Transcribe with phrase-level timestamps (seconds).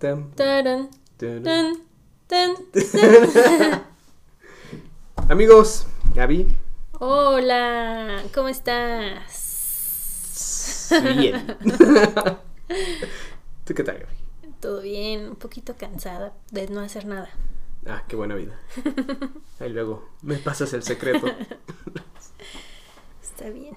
[5.28, 6.56] Amigos, Gaby.
[6.98, 9.28] Hola, ¿cómo estás?
[11.18, 11.58] Bien.
[13.66, 14.14] ¿Tú qué tal, Gaby?
[14.58, 17.28] Todo bien, un poquito cansada de no hacer nada.
[17.86, 18.58] Ah, qué buena vida.
[19.60, 21.26] Ahí luego me pasas el secreto.
[23.22, 23.76] Está bien.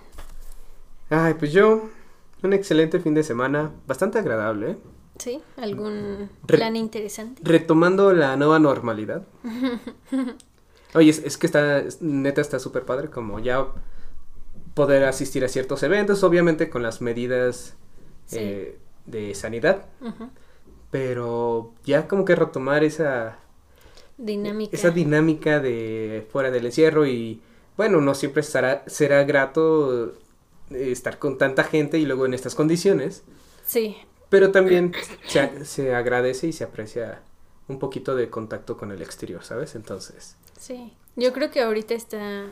[1.10, 1.90] Ay, pues yo,
[2.44, 4.78] un excelente fin de semana, bastante agradable, ¿eh?
[5.24, 5.42] ¿Sí?
[5.58, 7.42] ¿Algún Re- plan interesante?
[7.46, 9.26] Retomando la nueva normalidad.
[10.96, 13.68] Oye, es, es que está, es- neta está súper padre como ya
[14.74, 17.76] poder asistir a ciertos eventos, obviamente con las medidas
[18.26, 18.38] Sí.
[18.40, 19.86] eh, de sanidad,
[20.92, 23.38] pero ya como que retomar esa,
[24.18, 24.76] Dinámica.
[24.76, 27.42] esa dinámica de fuera del encierro y
[27.76, 30.10] bueno, no siempre será, será grato
[30.72, 33.24] eh, estar con tanta gente y luego en estas condiciones,
[33.66, 33.96] Sí,
[34.34, 34.94] pero también
[35.64, 37.22] se, agradece y se aprecia
[37.68, 39.76] un poquito de contacto con el exterior, ¿sabes?
[39.76, 40.92] Entonces, sí.
[41.16, 42.50] Yo creo que ahorita está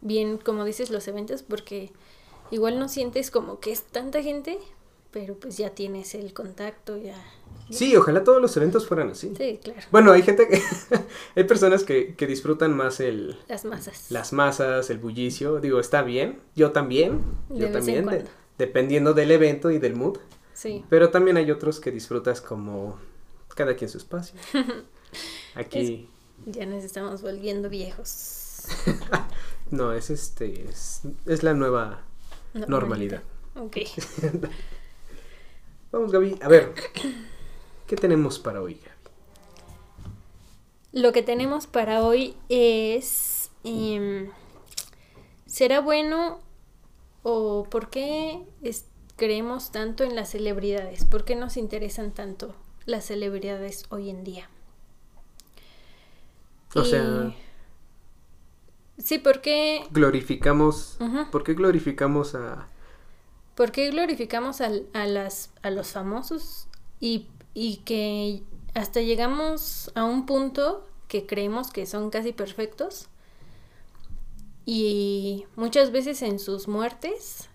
[0.00, 1.92] bien, como dices, los eventos, porque
[2.50, 4.58] igual no sientes como que es tanta gente,
[5.10, 7.14] pero pues ya tienes el contacto, ya.
[7.70, 9.34] sí, ojalá todos los eventos fueran así.
[9.36, 9.82] Sí, claro.
[9.90, 10.62] Bueno, hay gente que,
[11.36, 14.10] hay personas que, que disfrutan más el, Las masas.
[14.10, 18.24] las masas, el bullicio, digo, está bien, yo también, De yo también, de-
[18.56, 20.16] dependiendo del evento y del mood.
[20.58, 20.84] Sí.
[20.90, 22.98] Pero también hay otros que disfrutas como
[23.54, 24.36] cada quien su espacio.
[25.54, 26.08] Aquí
[26.46, 28.64] Ya nos estamos volviendo viejos.
[29.70, 32.02] no es este es, es la nueva
[32.54, 33.22] normalidad.
[33.54, 33.76] Ok.
[35.92, 36.74] Vamos Gaby, a ver.
[37.86, 38.96] ¿Qué tenemos para hoy, Gaby?
[40.90, 43.52] Lo que tenemos para hoy es...
[43.62, 44.28] em,
[45.46, 46.40] ¿Será bueno
[47.22, 48.86] o por qué es-
[49.18, 51.04] creemos tanto en las celebridades?
[51.04, 52.54] ¿Por qué nos interesan tanto
[52.86, 54.48] las celebridades hoy en día?
[56.74, 57.34] O Y- sea-
[58.96, 60.96] Sí, ¿por qué, Glorificamos.
[61.30, 62.66] ¿Por qué glorificamos a
[63.54, 66.66] por qué glorificamos al- a, las, a los famosos
[67.00, 68.42] y, y que
[68.74, 73.08] hasta llegamos a un punto que creemos que son casi perfectos?
[74.66, 77.47] Y muchas veces en sus muertes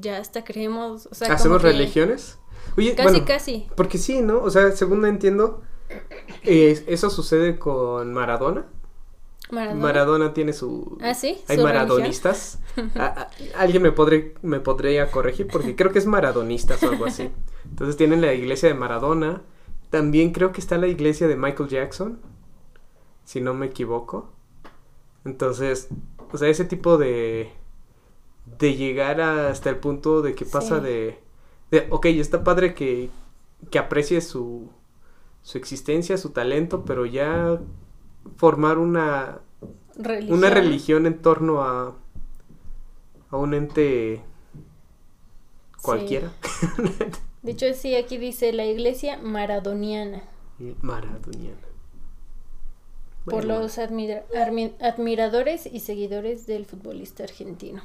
[0.00, 2.38] ya hasta creemos, o sea, como hacemos que religiones?
[2.76, 3.66] Oye, Casi, bueno, casi.
[3.76, 4.38] Porque sí, ¿no?
[4.42, 5.62] O sea, según entiendo,
[6.42, 8.66] eh, eso sucede con Maradona.
[9.50, 9.80] Maradona.
[9.80, 10.98] Maradona tiene su...
[11.00, 12.58] Ah, sí, Hay maradonistas.
[12.96, 17.06] A- a- alguien me podré, me podría corregir porque creo que es maradonistas o algo
[17.06, 17.30] así.
[17.70, 19.42] Entonces tienen la iglesia de Maradona.
[19.90, 22.18] También creo que está la iglesia de Michael Jackson.
[23.24, 24.32] Si no me equivoco.
[25.24, 25.88] Entonces,
[26.32, 27.52] o sea, ese tipo de...
[28.58, 30.84] De llegar a- hasta el punto de que pasa Sí.
[30.84, 31.18] de,
[31.70, 31.86] de...
[31.90, 33.10] Ok, está padre que,
[33.70, 34.70] que aprecie su,
[35.42, 37.60] su existencia, su talento, pero ya
[38.36, 39.40] formar una
[39.96, 40.38] Religión.
[40.38, 41.94] una religión en torno a
[43.30, 44.22] a un ente
[45.82, 46.32] cualquiera
[47.42, 50.22] De hecho, sí, aquí dice la iglesia maradoniana.
[50.82, 51.56] maradoniana
[53.24, 54.24] por los admira-
[54.80, 57.82] admiradores y seguidores del futbolista argentino.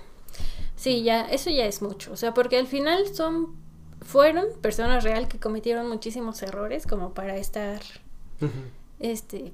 [0.82, 2.12] Sí, ya, eso ya es mucho.
[2.12, 3.56] O sea, porque al final son,
[4.02, 7.82] fueron personas real que cometieron muchísimos errores como para estar,
[9.00, 9.54] este,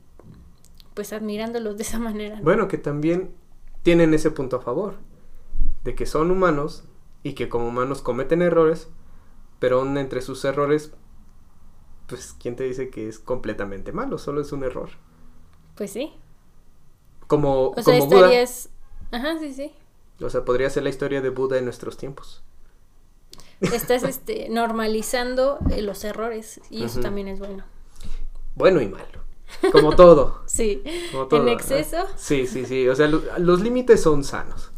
[0.94, 2.38] pues admirándolos de esa manera.
[2.38, 2.44] ¿no?
[2.44, 3.31] bueno que también
[3.84, 4.96] tienen ese punto a favor
[5.84, 6.86] de que son humanos
[7.24, 8.88] y que como humanos cometen errores
[9.60, 10.94] pero aún entre sus errores
[12.07, 14.90] pues quién te dice que es completamente malo solo es un error
[15.75, 16.13] Pues sí.
[17.28, 18.69] como O sea, como Buda estarías...
[19.12, 19.74] Ajá, sí, sí.
[20.22, 22.44] O sea podría ser la historia de Buda en nuestros tiempos
[23.60, 27.64] Estás este, normalizando eh, los errores y eso también es bueno.
[28.56, 29.06] bueno y malo
[29.72, 30.84] como todo Sí.
[31.12, 31.98] Como todo, en exceso.
[32.18, 32.88] Sí, sí, sí.
[32.88, 34.72] O sea, lo- los límites son sanos.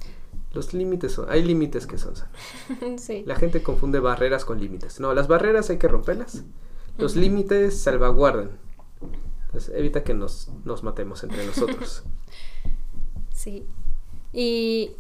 [0.54, 1.30] Los límites son.
[1.30, 2.38] Hay límites que son sanos.
[3.02, 3.24] sí.
[3.26, 5.00] La gente confunde barreras con límites.
[5.00, 6.44] No, las barreras hay que romperlas.
[6.98, 8.60] Los límites salvaguardan.
[9.48, 12.04] Entonces, evita que nos, nos matemos entre nosotros.
[13.34, 13.66] Sí.
[14.34, 14.92] Y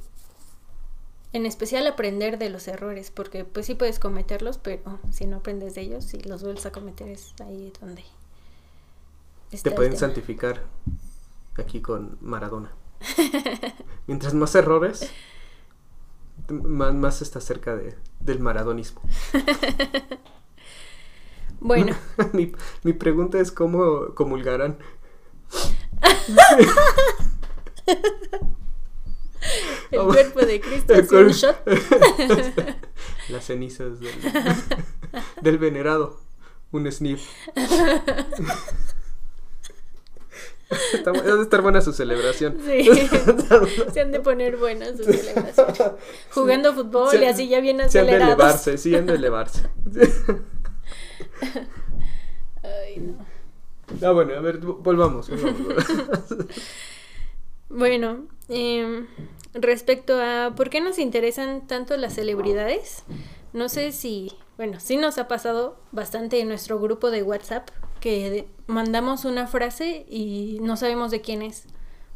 [1.34, 5.76] en especial aprender de los errores, porque pues sí puedes cometerlos, pero si no aprendes
[5.76, 8.04] de ellos y los vuelves a cometer es ahí donde...
[9.52, 10.64] está Te pueden santificar
[11.58, 12.74] aquí con Maradona.
[14.08, 15.12] Mientras más errores,
[16.50, 19.02] más, más estás cerca de, del maradonismo.
[21.62, 21.96] Bueno,
[22.34, 22.52] mi,
[22.84, 24.78] mi pregunta es cómo comulgarán.
[29.92, 31.58] el cuerpo de Cristo es un shot.
[33.30, 34.12] Las cenizas del,
[35.42, 36.20] del venerado.
[36.72, 37.22] Un sniff.
[40.94, 42.58] Está bu- debe estar buena su celebración.
[42.64, 42.88] Sí.
[43.92, 45.82] Se han de poner buenas sus celebraciones.
[46.32, 48.34] Jugando fútbol y así ya bien Se han de acelerados.
[48.36, 49.64] elevarse, sí, han de elevarse.
[52.62, 53.26] Ay, no.
[54.08, 55.28] Ah, bueno, a ver, vo- volvamos.
[55.30, 55.66] volvamos.
[57.70, 59.08] Bueno, em,
[59.54, 63.04] respecto a por qué nos interesan tanto las celebridades,
[63.54, 67.70] no sé si, bueno, sí nos ha pasado bastante en nuestro grupo de WhatsApp
[68.00, 71.66] que mandamos una frase y no sabemos de quién es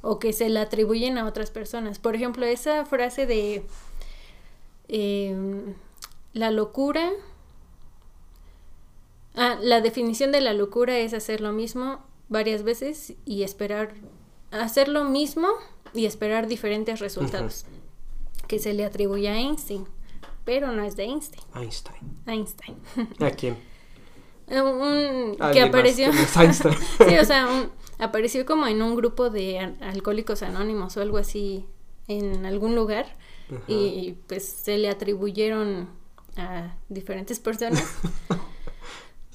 [0.01, 1.99] o que se la atribuyen a otras personas.
[1.99, 3.65] Por ejemplo, esa frase de
[4.87, 5.75] em,
[6.33, 7.11] la locura.
[9.35, 13.93] Ah, la definición de la locura es hacer lo mismo varias veces y esperar
[14.61, 15.47] hacer lo mismo
[15.93, 17.65] y esperar diferentes resultados.
[18.47, 19.85] Que se le atribuye a Einstein,
[20.45, 21.43] pero no es de Einstein.
[21.55, 22.03] Einstein.
[22.27, 22.77] Einstein.
[23.19, 23.57] ¿A quién?
[24.47, 26.11] Un- que más apareció.
[26.35, 26.75] Einstein.
[27.07, 31.17] sí, o sea, un- apareció como en un grupo de al- alcohólicos anónimos o algo
[31.17, 31.65] así
[32.07, 33.05] en algún lugar
[33.67, 35.87] y pues se le atribuyeron
[36.35, 37.83] a diferentes personas,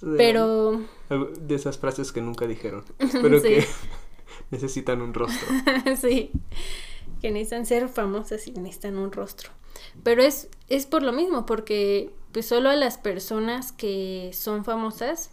[0.17, 0.83] pero
[1.41, 2.85] De esas frases que nunca dijeron.
[2.99, 3.49] Pero Sí.
[3.49, 3.67] que
[4.51, 5.57] necesitan un rostro.
[6.01, 6.31] sí,
[7.21, 9.51] que necesitan ser famosas y necesitan un rostro.
[10.03, 15.31] Pero es, es por lo mismo, porque pues solo a las personas que son famosas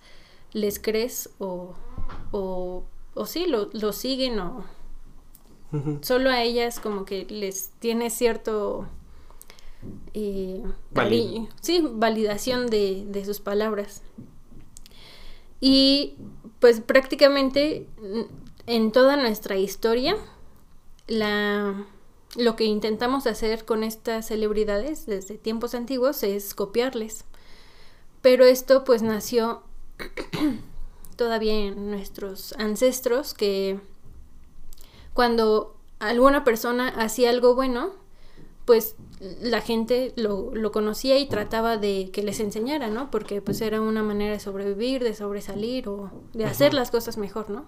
[0.54, 1.76] les crees o,
[2.32, 2.84] o,
[3.16, 4.66] o sí, lo, lo siguen o
[6.02, 8.88] solo a ellas como que les tiene cierto...
[10.14, 10.62] eh,
[10.94, 14.02] Valid- sí, validación de, de sus palabras.
[15.62, 16.16] Y
[16.60, 17.88] pues prácticamente
[18.68, 20.18] en toda nuestra historia,
[21.08, 21.86] la,
[22.36, 27.26] lo que intentamos hacer con estas celebridades desde tiempos antiguos es copiarles.
[28.22, 29.64] Pero esto pues nació
[31.16, 33.80] todavía en nuestros ancestros que
[35.14, 37.92] cuando alguna persona hacía algo bueno,
[38.66, 43.12] pues la gente lo, lo conocía y trataba de que les enseñara, ¿no?
[43.12, 47.50] Porque pues era una manera de sobrevivir, de sobresalir o de hacer las cosas mejor,
[47.50, 47.66] ¿no?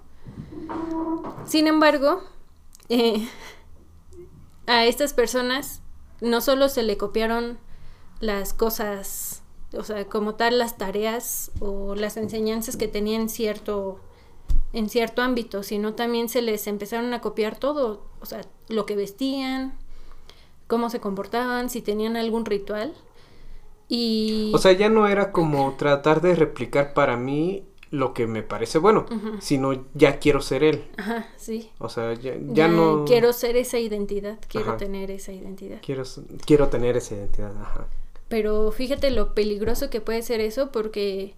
[1.45, 2.21] Sin embargo,
[2.89, 3.27] eh,
[4.65, 5.81] a estas personas
[6.21, 7.57] no solo se le copiaron
[8.19, 9.43] las cosas,
[9.73, 13.99] o sea, como tal las tareas o las enseñanzas que tenían cierto
[14.73, 18.95] en cierto ámbito, sino también se les empezaron a copiar todo, o sea, lo que
[18.95, 19.77] vestían,
[20.67, 22.93] cómo se comportaban, si tenían algún ritual.
[23.87, 28.43] Y O sea, ya no era como tratar de replicar para mí lo que me
[28.43, 29.05] parece bueno,
[29.39, 30.85] sino ya quiero ser él.
[30.97, 31.69] ajá, sí.
[31.79, 34.77] O sea, ya, ya Ya no quiero ser esa identidad, quiero Ajá.
[34.77, 35.79] tener esa identidad.
[35.85, 36.03] quiero
[36.45, 37.87] quiero tener esa identidad, ajá.
[38.27, 41.35] Pero fíjate lo peligroso que puede ser eso porque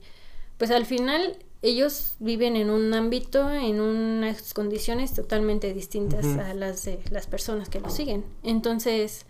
[0.58, 6.86] pues al final ellos viven en un ámbito, en unas condiciones totalmente distintas a las
[6.86, 8.24] de las personas que lo siguen.
[8.44, 9.25] Entonces,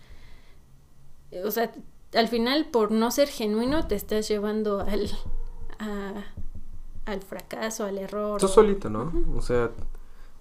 [1.44, 1.72] o sea,
[2.14, 5.10] al final por no ser genuino te estás llevando al
[5.78, 6.24] a-
[7.10, 8.40] al fracaso, al error.
[8.40, 9.12] Tú solito, ¿no?
[9.36, 9.70] O sea,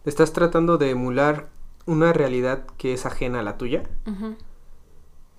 [0.05, 1.47] estás tratando de emular
[1.85, 3.83] una realidad que es ajena a la tuya,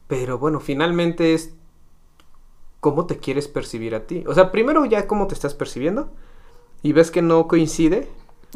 [0.09, 1.55] pero bueno, finalmente es
[2.81, 4.25] cómo te quieres percibir a ti.
[4.27, 6.11] O sea, primero ya cómo te estás percibiendo
[6.83, 8.09] y ves que no coincide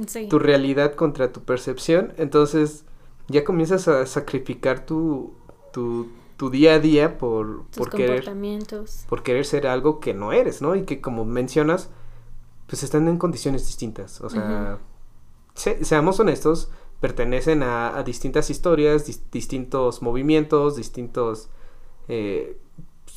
[0.07, 0.29] Sí.
[0.29, 2.85] tu realidad contra tu percepción, entonces
[3.29, 5.35] ya comienzas a sacrificar tu,
[5.73, 8.25] tu, tu día a día por, tus por querer
[9.09, 10.75] por querer ser algo que no eres, ¿no?
[10.75, 11.91] Y que como mencionas,
[12.75, 14.21] pues están en condiciones distintas.
[14.21, 14.79] O sea,
[15.55, 21.51] se- seamos honestos, pertenecen a, a distintas historias, dis- distintos movimientos, distintos
[22.09, 22.59] eh,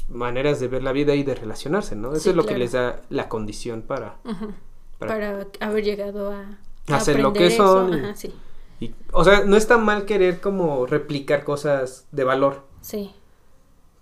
[0.10, 2.12] maneras de ver la vida y de relacionarse, ¿no?
[2.12, 4.18] Eso Sí, es lo que les da la condición para...
[4.26, 4.54] Ujú,
[5.00, 7.98] para- Para haber llegado a, a Hacer lo que son eso.
[7.98, 8.34] y- Ajá, sí.
[8.80, 13.12] y- o sea, no está mal querer como replicar cosas de valor, Sí.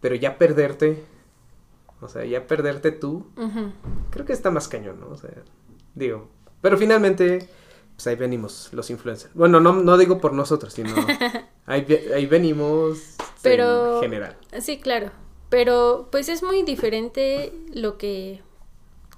[0.01, 1.05] pero ya perderte,
[2.01, 3.27] o sea, ya perderte tú,
[4.11, 5.09] creo que está más cañón, ¿no?
[5.09, 5.31] O sea,
[5.93, 6.29] digo,
[6.61, 7.47] pero finalmente,
[7.95, 9.33] pues ahí venimos los influencers.
[9.33, 10.93] Bueno, no, no digo por nosotros, sino
[11.65, 14.37] ahí, ahí venimos Pero, en general.
[14.59, 15.11] Sí, claro.
[15.49, 18.41] Pero pues es muy diferente lo que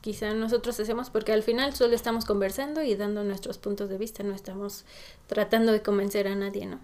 [0.02, 4.24] quizá nosotros hacemos porque al final solo estamos conversando y dando nuestros puntos de vista,
[4.24, 4.86] no estamos
[5.28, 6.80] tratando de convencer a nadie, ¿no?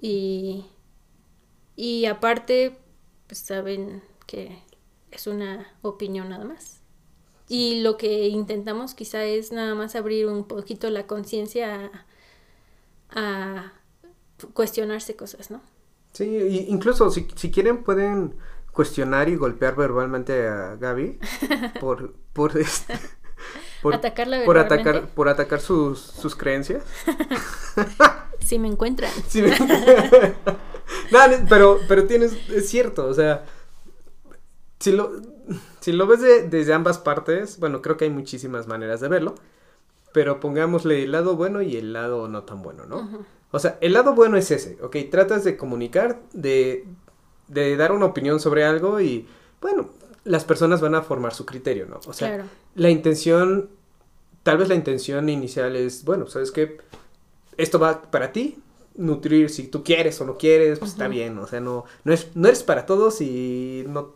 [0.00, 0.66] Y,
[1.76, 2.78] y aparte,
[3.26, 4.58] pues saben que
[5.10, 6.80] es una opinión nada más.
[7.48, 11.90] Y lo que intentamos quizá es nada más abrir un poquito la conciencia
[13.10, 13.72] a, a
[14.54, 15.60] cuestionarse cosas, ¿no?
[16.12, 18.36] Sí, y incluso si, si quieren pueden
[18.72, 21.18] cuestionar y golpear verbalmente a Gaby
[21.80, 22.94] por por este,
[23.82, 26.84] por, Atacarla por atacar por atacar sus, sus creencias.
[28.40, 29.12] Si me encuentran.
[29.34, 29.56] Me-
[31.10, 33.44] no, pero pero tienes es cierto, o sea,
[34.80, 35.12] si lo
[35.80, 39.34] si lo ves de- desde ambas partes, bueno, creo que hay muchísimas maneras de verlo,
[40.12, 43.26] pero pongámosle el lado bueno y el lado no tan bueno, ¿no?
[43.52, 44.96] O sea, el lado bueno es ese, ¿ok?
[45.10, 46.84] Tratas de comunicar, de,
[47.48, 49.26] de dar una opinión sobre algo y,
[49.60, 49.90] bueno,
[50.24, 52.00] las personas van a formar su criterio, ¿no?
[52.06, 52.44] O sea, claro.
[52.76, 53.70] la intención,
[54.42, 56.78] tal vez la intención inicial es, bueno, ¿sabes qué?
[57.56, 58.58] Esto va para ti,
[58.96, 62.28] nutrir si tú quieres o no quieres, pues está bien, o sea, no, no, es,
[62.34, 64.14] no eres para todos y no,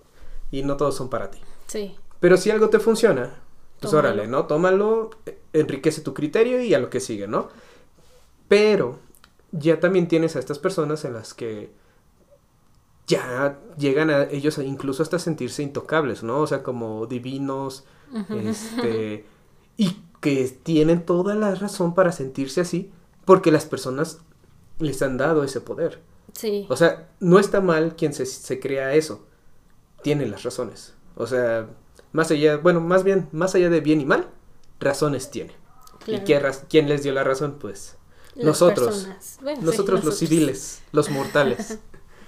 [0.58, 1.38] y no todos son para ti.
[1.66, 1.96] Sí.
[2.20, 3.34] Pero si algo te funciona,
[3.80, 4.08] pues Tómalo.
[4.08, 4.46] órale, ¿no?
[4.46, 5.10] Tómalo,
[5.52, 7.48] enriquece tu criterio y a lo que sigue, ¿no?
[8.48, 8.98] Pero
[9.52, 11.72] ya también tienes a estas personas en las que
[13.06, 16.40] ya llegan a ellos incluso hasta sentirse intocables, ¿no?
[16.40, 17.84] O sea, como divinos,
[18.30, 19.26] este,
[19.76, 22.92] y que tienen toda la razón para sentirse así,
[23.24, 24.18] porque las personas
[24.78, 26.00] les han dado ese poder.
[26.32, 26.66] Sí.
[26.68, 29.26] O sea, no está mal quien se, se crea eso.
[30.04, 30.94] Tiene las razones.
[31.16, 31.68] O sea,
[32.12, 34.28] más allá, bueno, más bien, más allá de bien y mal,
[34.80, 35.52] razones tiene.
[36.04, 36.22] claro.
[36.22, 37.58] ¿Y quién, raz- quién les dio la razón?
[37.60, 37.96] Pues
[38.36, 39.08] Las nosotros.
[39.20, 41.78] sí, nosotros los civiles, los mortales.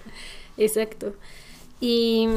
[0.57, 1.15] Exacto.
[1.81, 2.29] Y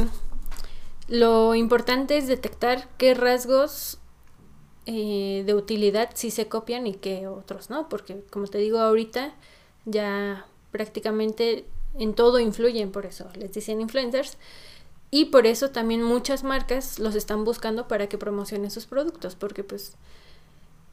[1.08, 4.00] lo importante es detectar qué rasgos
[4.86, 9.34] eh, de utilidad sí se copian y qué otros no, porque como te digo ahorita
[9.86, 11.65] ya prácticamente
[11.98, 14.38] en todo influyen, por eso les dicen influencers.
[15.12, 19.63] Y por eso también muchas marcas los están buscando para que promocionen sus productos, porque
[19.63, 19.94] pues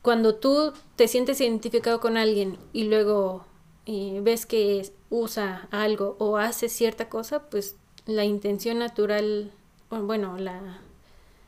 [0.00, 3.44] cuando tú te sientes identificado con alguien y luego
[3.84, 9.52] eh, ves que usa algo o hace cierta cosa, pues la intención natural,
[9.90, 10.80] bueno, la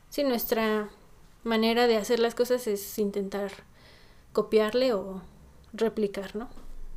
[0.09, 0.89] sí, nuestra
[1.43, 3.51] manera de hacer las cosas es intentar
[4.33, 5.21] copiarle o
[5.73, 6.49] replicar, ¿no?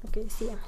[0.02, 0.64] Lo que decíamos.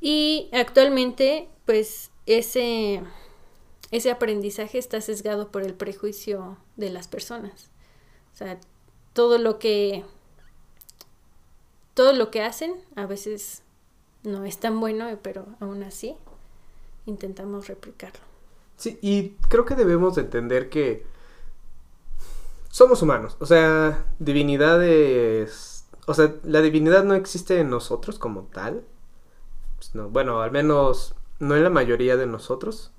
[0.00, 3.02] Y actualmente, pues ese
[3.90, 7.70] ese aprendizaje está sesgado por el prejuicio de las personas.
[8.34, 8.60] O sea,
[9.14, 10.04] todo lo que
[11.94, 13.62] todo lo que hacen a veces
[14.22, 16.16] no es tan bueno, pero aún así
[17.06, 18.20] intentamos replicarlo.
[18.76, 21.04] Sí, y creo que debemos de entender que
[22.70, 23.36] somos humanos.
[23.40, 25.86] O sea, divinidad es...
[26.06, 28.84] O sea, la divinidad no existe en nosotros como tal.
[29.76, 32.92] Pues no, bueno, al menos no en la mayoría de nosotros.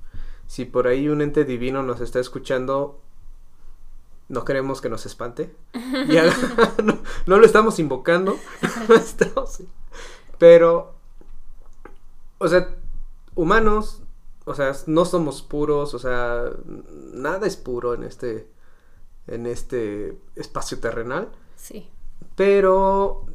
[0.47, 2.99] Si por ahí un ente divino nos está escuchando,
[4.29, 5.55] no queremos que nos espante.
[6.07, 6.25] Ya,
[6.83, 8.35] no, no lo estamos invocando.
[8.89, 9.61] No estamos-
[10.37, 10.95] Pero,
[12.39, 12.75] o sea,
[13.35, 14.01] humanos,
[14.45, 16.45] o sea, no somos puros, o sea,
[17.13, 18.49] nada es puro en este,
[19.27, 21.29] en este espacio terrenal.
[21.55, 21.89] Sí,
[22.35, 23.25] Pero,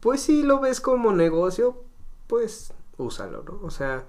[0.00, 1.84] pues si lo ves como negocio,
[2.26, 3.60] pues úsalo, ¿no?
[3.62, 4.06] O sea,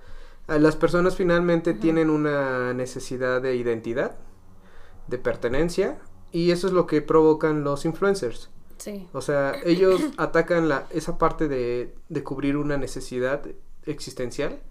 [0.47, 4.17] las personas finalmente tienen una necesidad de identidad,
[5.07, 5.99] de pertenencia,
[6.31, 8.49] y eso es lo que provocan los influencers.
[8.77, 13.45] sí, O sea, ellos atacan la, esa parte de, de cubrir una necesidad
[13.85, 14.61] existencial.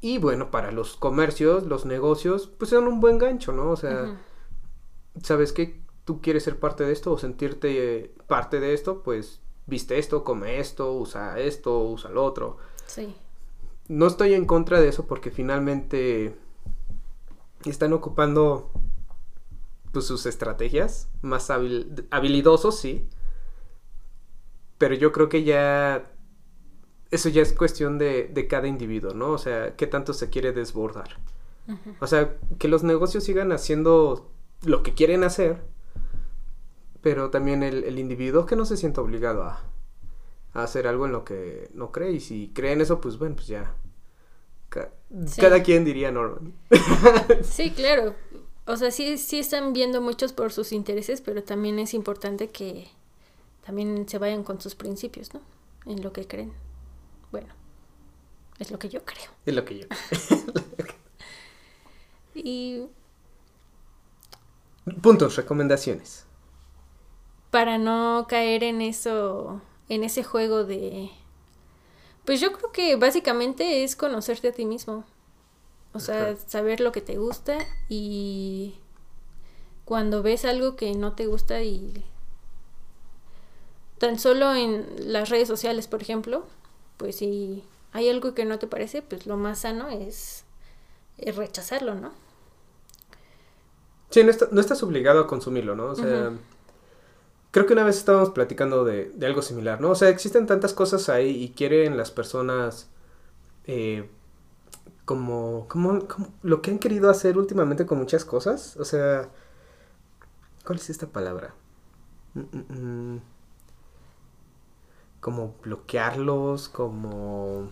[0.00, 3.70] Y bueno, para los comercios, los negocios, pues son un buen gancho, ¿no?
[3.70, 4.16] O sea.
[5.22, 5.80] ¿sabes qué?
[6.04, 10.24] Tú quieres ser parte de esto o sentirte eh, parte de esto, pues viste esto,
[10.24, 12.58] come esto, usa esto, usa lo otro.
[12.86, 13.14] sí,
[13.92, 16.34] No estoy en contra de eso porque finalmente
[17.64, 18.70] están ocupando
[19.92, 23.06] pues sus estrategias más habil- habilidosos, sí.
[24.78, 26.10] Pero yo creo que ya
[27.10, 29.30] eso ya es cuestión de, de cada individuo, ¿no?
[29.32, 31.18] O sea, qué tanto se quiere desbordar.
[32.00, 34.30] O sea, que los negocios sigan haciendo
[34.64, 35.62] lo que quieren hacer,
[37.02, 39.60] pero también el, el individuo que no se sienta obligado a,
[40.54, 42.12] a hacer algo en lo que no cree.
[42.12, 43.74] Y si cree en eso, pues bueno, pues ya.
[44.72, 44.90] Ca-
[45.26, 45.40] Sí.
[45.42, 46.54] Cada quien diría Norman.
[47.42, 48.14] Sí, claro.
[48.66, 52.88] O sea, sí, sí están viendo muchos por sus intereses, pero también es importante que
[53.66, 55.40] también se vayan con sus principios, ¿no?
[55.84, 56.52] En lo que creen.
[57.30, 57.48] Bueno,
[58.58, 59.30] Es lo que yo creo.
[59.44, 59.86] Es lo que yo.
[62.34, 62.86] Y
[65.02, 66.24] Puntos, recomendaciones.
[67.50, 71.10] para no caer en eso, en ese juego de...
[72.24, 75.04] Pues yo creo que básicamente es conocerte a ti mismo.
[75.94, 78.74] O sea, saber lo que te gusta y
[79.84, 82.04] cuando ves algo que no te gusta y
[83.98, 86.44] tan solo en las redes sociales, por ejemplo,
[86.96, 87.62] pues si
[87.92, 90.44] hay algo que no te parece, pues lo más sano es,
[91.18, 92.12] es rechazarlo, ¿no?
[94.10, 95.86] Sí, no, está- no estás obligado a consumirlo, ¿no?
[95.86, 96.30] O sea.
[97.52, 99.90] Creo que una vez estábamos platicando de, de algo similar, ¿no?
[99.90, 102.88] O sea, existen tantas cosas ahí y quieren las personas
[103.66, 104.08] eh,
[105.04, 108.76] como, como, como lo que han querido hacer últimamente con muchas cosas.
[108.78, 109.28] O sea,
[110.64, 111.54] ¿cuál es esta palabra?
[112.34, 113.20] Mm, mm, mm.
[115.20, 117.68] Como bloquearlos, como...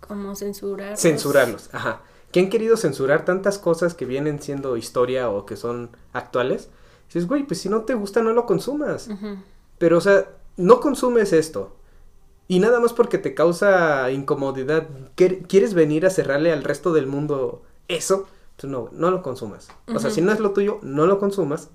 [0.00, 0.96] Como censurar.
[0.96, 2.02] Censurarlos, ajá.
[2.32, 6.70] Que han querido censurar tantas cosas que vienen siendo historia o que son actuales.
[7.08, 9.08] Dices, güey, pues si no te gusta, no lo consumas.
[9.78, 11.74] Pero, o sea, no consumes esto.
[12.48, 17.06] Y nada más porque te causa incomodidad, ¿quer- ¿quieres venir a cerrarle al resto del
[17.06, 18.26] mundo eso?
[18.56, 19.68] Pues no, no lo consumas.
[19.94, 21.68] O sea, si no es lo tuyo, no lo consumas.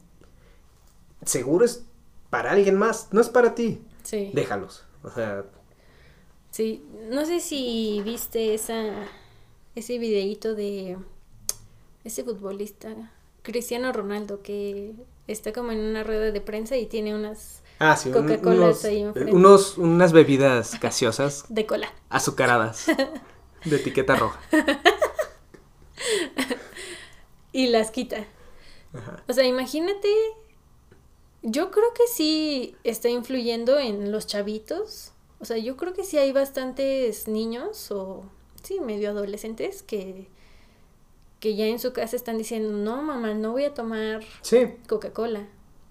[1.26, 1.86] Seguro es
[2.30, 3.82] para alguien más, no es para ti.
[4.04, 4.32] Sí.
[4.34, 4.84] Déjalos.
[5.04, 5.46] O sea,
[6.52, 8.94] Sí, no sé si viste esa
[9.76, 10.98] ese videíto de
[12.04, 13.12] ese futbolista
[13.42, 14.94] Cristiano Ronaldo que
[15.28, 18.86] está como en una rueda de prensa y tiene unas ah, sí, un- Coca-Cola unos,
[18.86, 19.34] ahí enfrente.
[19.34, 21.92] unos- unas bebidas gaseosas de cola.
[22.10, 22.86] azucaradas
[23.66, 24.40] de etiqueta roja.
[27.52, 28.26] y las quita.
[28.94, 29.24] Ajá.
[29.28, 30.10] O sea, imagínate,
[31.42, 35.12] yo creo que sí está influyendo en los chavitos.
[35.40, 38.24] O sea, yo creo que sí hay bastantes niños o
[38.64, 40.30] sí, medio adolescentes que
[41.44, 45.46] que ya en su casa están diciendo, "No, mamá, no voy a tomar Sí, Coca-Cola."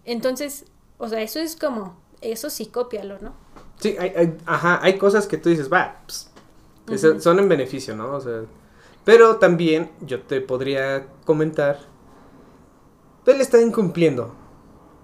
[0.07, 0.65] Entonces,
[0.97, 3.35] o sea, eso es como eso sí cópialo, ¿no?
[3.79, 6.31] sí, hay, hay- ajá, hay cosas que tú dices, va, pues,
[7.23, 8.13] son en beneficio, ¿no?
[8.15, 8.45] O sea,
[9.05, 11.81] pero también yo te podría comentar,
[13.27, 14.35] él está incumpliendo.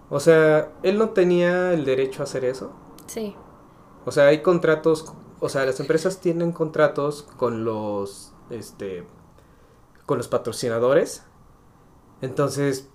[0.08, 2.72] O sea, él no tenía el derecho a hacer eso.
[3.06, 3.34] Sí.
[4.06, 9.04] O sea, hay contratos, o sea, las empresas tienen contratos con los, este,
[10.08, 11.22] con los patrocinadores.
[12.22, 12.88] Entonces,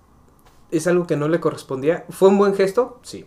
[0.72, 2.04] es algo que no le correspondía.
[2.10, 2.98] ¿Fue un buen gesto?
[3.04, 3.24] Sí,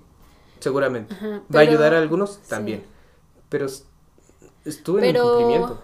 [0.60, 1.16] seguramente.
[1.16, 2.32] Ajá, ¿Va a ayudar a algunos?
[2.44, 2.50] sí.
[2.50, 2.86] También.
[3.48, 3.88] Pero es-
[4.66, 5.80] estuvo en incumplimiento.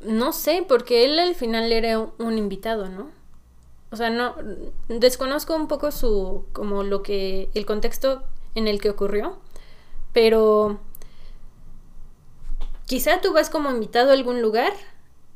[0.00, 3.10] No sé, porque él al final era un- un invitado, ¿no?
[3.90, 4.34] O sea, no
[4.88, 8.22] desconozco un poco su como lo que el contexto
[8.54, 9.36] en el que ocurrió,
[10.14, 10.78] pero
[12.86, 14.72] quizá tú vas como invitado a algún lugar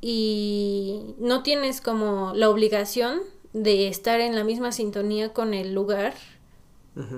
[0.01, 3.21] y no tienes como la obligación
[3.53, 6.15] de estar en la misma sintonía con el lugar,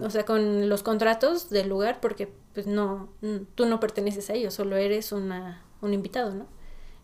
[0.02, 4.34] o sea, con los contratos del lugar, porque pues no, n- tú no perteneces a
[4.34, 6.46] ellos, solo eres una, un invitado, ¿no?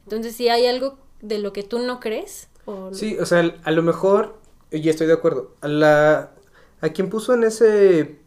[0.04, 3.70] Entonces, si hay algo de lo que tú no crees, o Sí, o sea, a
[3.70, 4.38] lo mejor,
[4.70, 6.32] y estoy de acuerdo, a la,
[6.80, 8.18] a quien puso en ese,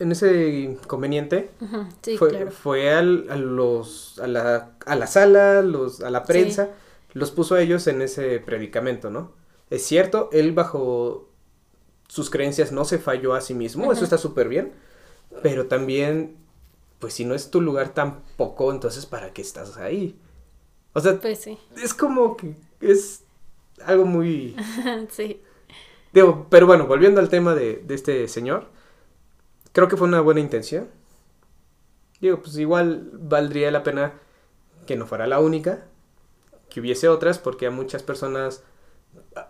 [0.00, 1.50] en ese inconveniente,
[2.02, 2.50] sí, fue, claro.
[2.50, 6.70] fue al- a los a la, a la sala, los, a la prensa,
[7.14, 9.32] los puso a ellos en ese predicamento, ¿no?
[9.70, 11.28] Es cierto, él bajo
[12.08, 14.72] sus creencias no se falló a sí mismo, eso está súper bien,
[15.42, 16.36] pero también,
[17.00, 20.18] pues si no es tu lugar tampoco, entonces ¿para qué estás ahí?
[20.94, 23.24] O sea, Pues sí, es como que es
[23.84, 24.56] algo muy...
[25.10, 25.40] sí,
[26.12, 28.66] Digo, pero bueno, volviendo al tema de, de este señor,
[29.72, 30.88] creo que fue una buena intención.
[32.20, 34.14] Digo, pues igual valdría la pena
[34.86, 35.86] que no fuera la única,
[36.70, 38.62] que hubiese otras, porque a muchas personas,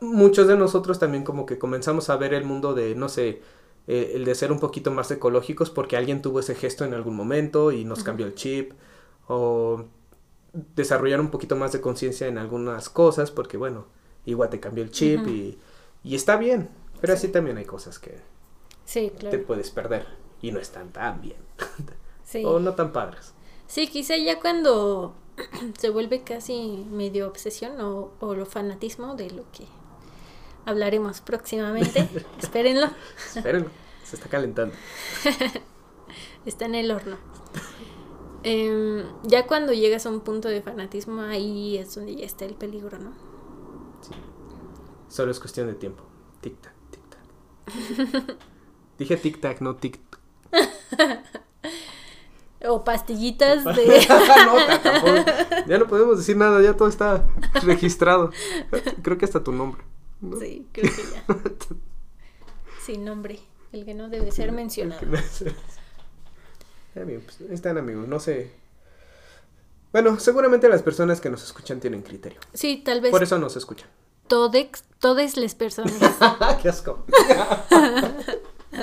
[0.01, 3.43] muchos de nosotros también como que comenzamos a ver el mundo de, no sé,
[3.89, 7.17] eh, el de ser un poquito más ecológicos porque alguien tuvo ese gesto en algún
[7.17, 8.73] momento y nos cambió el chip,
[9.29, 9.85] o
[10.77, 13.87] desarrollar un poquito más de conciencia en algunas cosas, porque bueno,
[14.27, 15.59] igual te cambió el chip y,
[16.05, 16.69] y está bien,
[17.01, 17.19] pero Sí.
[17.27, 18.19] así también hay cosas que
[18.91, 19.45] sí, te claro.
[19.47, 20.07] puedes perder
[20.43, 21.37] y no están tan bien,
[22.25, 22.43] Sí.
[22.47, 23.35] o no tan padres.
[23.69, 25.15] Sí, quizá ya cuando
[25.79, 29.67] se vuelve casi medio obsesión o, o lo fanatismo de lo que
[30.67, 32.09] hablaremos próximamente.
[32.43, 32.89] Espérenlo,
[33.37, 33.71] Espérenlo,
[34.03, 34.75] se está calentando.
[36.47, 37.17] está en el horno.
[38.43, 42.55] Em, ya cuando llegas a un punto de fanatismo, ahí es donde ya está el
[42.55, 43.13] peligro, ¿no?
[44.01, 44.15] Sí.
[45.09, 46.03] Solo es cuestión de tiempo.
[46.41, 48.37] Tic tac, tic tac.
[49.01, 49.99] Dije tic tac, no tic.
[52.69, 54.07] O pastillitas de...
[54.47, 55.31] no, tampoco.
[55.67, 57.27] Ya no podemos decir nada, ya todo está
[57.63, 58.31] registrado.
[59.03, 59.83] Creo que hasta tu nombre.
[60.21, 60.39] ¿no?
[60.39, 61.25] Sí, creo que ya.
[62.85, 63.39] Sin nombre,
[63.73, 65.01] el que no debe ser mencionado.
[66.95, 68.53] Ya, bien, pues, están amigos, no sé.
[69.93, 72.41] Bueno, seguramente las personas que nos escuchan tienen criterio.
[72.53, 73.89] Sí, tal vez Por eso nos escuchan.
[74.27, 75.95] todex, todas las personas.
[76.63, 77.07] Qué asco.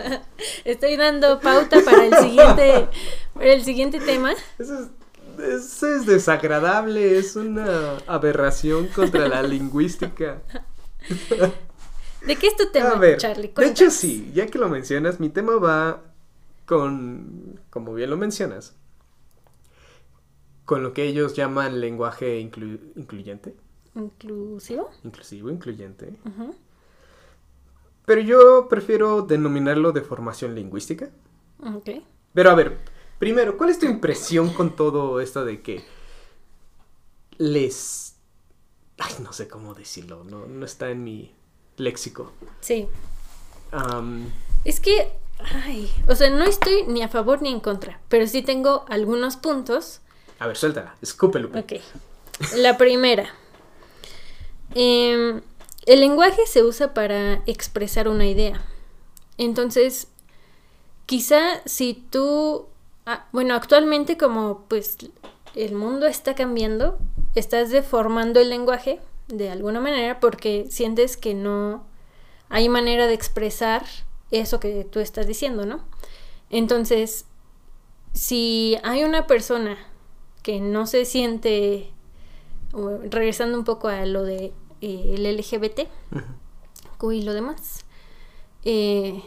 [0.65, 2.87] Estoy dando pauta para el siguiente,
[3.33, 4.33] para el siguiente tema.
[4.59, 4.87] Eso es,
[5.63, 10.41] eso es desagradable, es una aberración contra la lingüística.
[12.25, 13.51] ¿De qué es tu tema, ver, Charlie?
[13.55, 16.01] de hecho sí, ya que lo mencionas, mi tema va
[16.65, 18.75] con, como bien lo mencionas,
[20.65, 23.55] con lo que ellos llaman lenguaje inclu- incluyente,
[23.95, 24.89] ¿Inclusivo?
[25.03, 26.13] inclusivo, incluyente.
[26.25, 26.53] Ujú.
[28.07, 31.09] Pero yo prefiero denominarlo de formación lingüística.
[31.61, 31.89] Ok.
[32.33, 32.77] Pero a ver,
[33.19, 35.83] primero, ¿cuál es tu impresión con todo esto de que
[37.37, 38.15] les...
[38.97, 41.35] Ay, no sé cómo decirlo, no, no está en mi
[41.75, 42.31] léxico.
[42.61, 42.87] Sí.
[43.73, 44.31] Am,
[44.63, 45.11] Es que,
[45.65, 49.35] ay, o sea, no estoy ni a favor ni en contra, pero sí tengo algunos
[49.35, 49.99] puntos.
[50.39, 51.49] a ver, suéltala, escúpelo.
[51.59, 51.73] Ok.
[52.55, 53.27] La primera.
[54.75, 55.41] Em,
[55.87, 58.61] el lenguaje se usa para expresar una idea.
[59.37, 60.09] Entonces,
[61.05, 62.67] quizá si tú,
[63.05, 64.97] ah, bueno, actualmente como pues
[65.55, 66.99] el mundo está cambiando,
[67.35, 71.85] estás deformando el lenguaje de alguna manera porque sientes que no
[72.49, 73.85] hay manera de expresar
[74.29, 75.85] eso que tú estás diciendo, ¿no?
[76.49, 77.25] Entonces,
[78.13, 79.77] si hay una persona
[80.43, 81.91] que no se siente,
[83.09, 85.87] regresando un poco a lo de eh, el LGBT
[86.99, 87.11] Ujú.
[87.11, 87.85] y lo demás,
[88.63, 89.23] eh,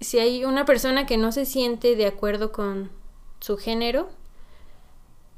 [0.00, 2.90] si hay una persona que no se siente de acuerdo con
[3.40, 4.08] su género,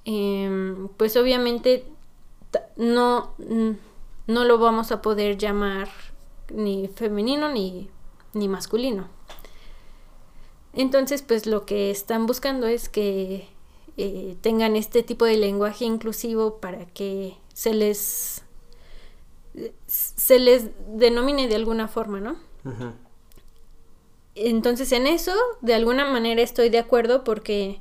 [0.04, 1.84] em, pues obviamente
[2.76, 3.34] no,
[4.26, 5.88] no lo vamos a poder llamar
[6.52, 7.88] ni femenino ni,
[8.34, 9.08] ni masculino.
[10.74, 13.48] Entonces, pues lo que están buscando es que
[13.96, 18.42] eh, tengan este tipo de lenguaje inclusivo para que se les
[19.86, 22.36] se les denomine de alguna forma, ¿no?
[24.34, 27.80] Entonces en eso, de alguna manera estoy de acuerdo porque,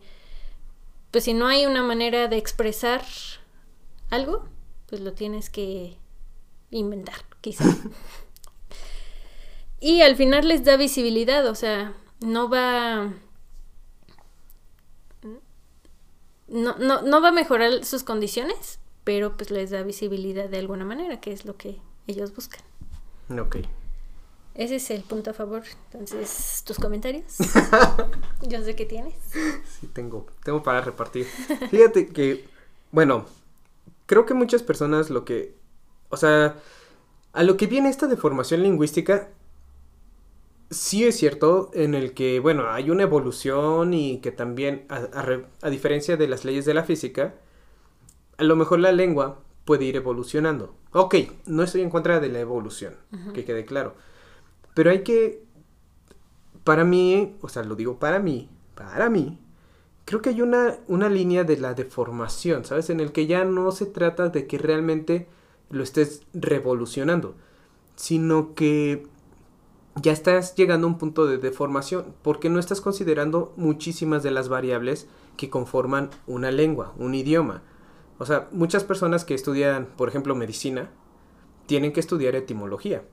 [1.12, 3.04] pues si no hay una manera de expresar
[4.10, 4.46] algo,
[4.88, 5.98] pues lo tienes que
[6.72, 7.64] inventar, quizá.
[9.80, 13.14] y al final les da visibilidad, o sea, no va...
[16.48, 20.86] No, no, no va a mejorar sus condiciones, pero pues les da visibilidad de alguna
[20.86, 22.62] manera, que es lo que ellos buscan.
[23.40, 23.58] Ok.
[24.54, 25.64] Ese es el punto a favor.
[25.86, 27.38] Entonces, tus comentarios.
[28.48, 29.16] Yo sé que tienes.
[29.80, 31.26] Sí, tengo, tengo para repartir.
[31.70, 32.46] Fíjate que,
[32.92, 33.26] bueno,
[34.08, 35.56] creo que muchas personas lo que,
[36.10, 36.58] o sea,
[37.32, 39.30] a lo que viene esta deformación lingüística,
[40.70, 45.22] sí es cierto en el que, bueno, hay una evolución y que también, a, a
[45.22, 47.36] re- a diferencia de las leyes de la física,
[48.42, 50.74] a lo mejor la lengua puede ir evolucionando.
[50.94, 52.96] Ok, no estoy en contra de la evolución,
[53.36, 53.94] que quede claro.
[54.74, 55.44] Pero hay que,
[56.64, 59.38] para mí, o sea, lo digo para mí, para mí,
[60.06, 62.90] creo que hay una, una línea de la deformación, ¿sabes?
[62.90, 65.28] En el que ya no se trata de que realmente
[65.70, 67.36] lo estés revolucionando,
[67.96, 69.06] sino que
[70.02, 74.50] ya estás llegando a un punto de deformación, porque no estás considerando muchísimas de las
[74.50, 77.62] variables que conforman una lengua, un idioma.
[78.22, 80.90] O sea, muchas personas que estudian, por ejemplo, medicina,
[81.66, 83.04] tienen que estudiar etimología.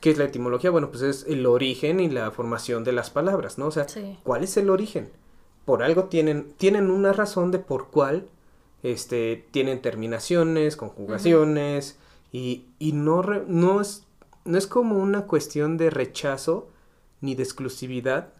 [0.00, 0.70] ¿Qué es la etimología?
[0.70, 3.66] Bueno, pues es el origen y la formación de las palabras, ¿no?
[3.66, 4.18] O sea, Sí.
[4.22, 5.10] ¿cuál es el origen?
[5.66, 8.26] Por algo tienen, tienen una razón de por cuál
[8.82, 11.98] este, tienen terminaciones, conjugaciones,
[12.32, 14.06] y, y no, re- no, es,
[14.46, 16.68] no es como una cuestión de rechazo
[17.20, 18.32] ni de exclusividad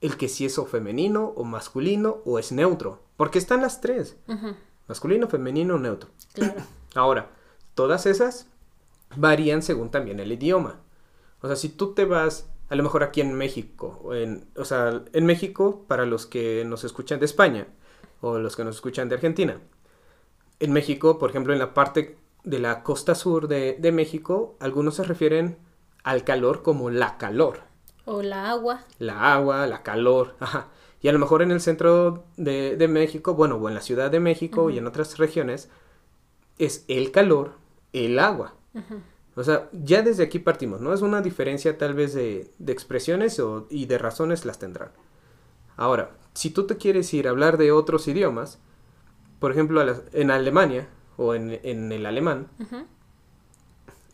[0.00, 4.16] el que si es o femenino o masculino o es neutro, porque están las tres,
[4.26, 4.54] ujú,
[4.88, 6.10] masculino, femenino, neutro.
[6.34, 6.54] Claro.
[6.94, 7.30] Ahora,
[7.74, 8.46] todas esas
[9.16, 10.80] varían según también el idioma.
[11.40, 14.64] O sea, si tú te vas, a lo mejor aquí en México, o, en, o
[14.64, 17.66] sea, en México, para los que nos escuchan de España
[18.20, 19.58] o los que nos escuchan de Argentina,
[20.60, 24.94] en México, por ejemplo, en la parte de la costa sur de, de México, algunos
[24.96, 25.58] se refieren
[26.04, 27.60] al calor como la calor
[28.04, 28.84] O la agua.
[28.98, 30.68] la agua, la calor, ajá.
[31.02, 34.10] Y a lo mejor en el centro de, de México, bueno, o en la Ciudad
[34.10, 35.68] de México y en otras regiones,
[36.58, 37.54] es el calor,
[37.92, 38.54] el agua.
[39.34, 40.92] O sea, ya desde aquí partimos, ¿no?
[40.92, 44.90] Es una diferencia tal vez de, de expresiones o- y de razones las tendrán.
[45.76, 48.58] Ahora, si tú te quieres ir a hablar de otros idiomas,
[49.40, 50.86] por ejemplo, en Alemania
[51.16, 52.46] o en, en el alemán,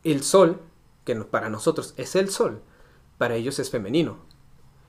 [0.04, 0.60] el sol,
[1.04, 2.62] que no- para nosotros es el sol,
[3.18, 4.18] para ellos es femenino.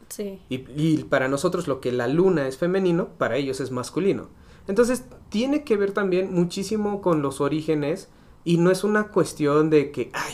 [0.09, 0.41] Sí.
[0.49, 4.29] Y, y para nosotros lo que la luna es femenino, para ellos es masculino.
[4.67, 8.09] Entonces tiene que ver también muchísimo con los orígenes
[8.43, 10.33] y no es una cuestión de que, ay,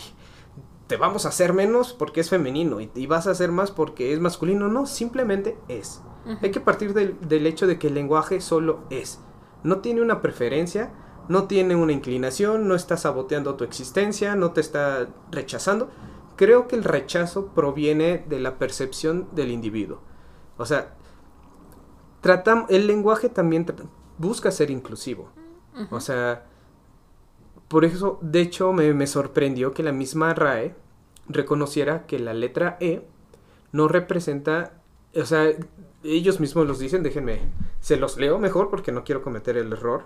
[0.87, 4.13] te vamos a hacer menos porque es femenino y, y vas a hacer más porque
[4.13, 4.67] es masculino.
[4.67, 6.01] No, simplemente es.
[6.41, 9.19] Hay que partir del, del hecho de que el lenguaje solo es.
[9.63, 10.91] No tiene una preferencia,
[11.29, 15.89] no tiene una inclinación, no está saboteando tu existencia, no te está rechazando.
[16.35, 20.01] Creo que el rechazo proviene de la percepción del individuo.
[20.57, 20.93] O sea,
[22.21, 23.65] tratam- el lenguaje también
[24.17, 25.29] busca ser inclusivo.
[25.91, 26.45] O sea,
[27.67, 30.75] por eso, de hecho, me, me sorprendió que la misma RAE
[31.27, 33.05] reconociera que la letra E
[33.71, 34.81] no representa,
[35.15, 35.49] o sea,
[36.03, 37.39] ellos mismos los dicen, déjenme,
[37.81, 40.03] se los leo mejor porque no quiero cometer el error.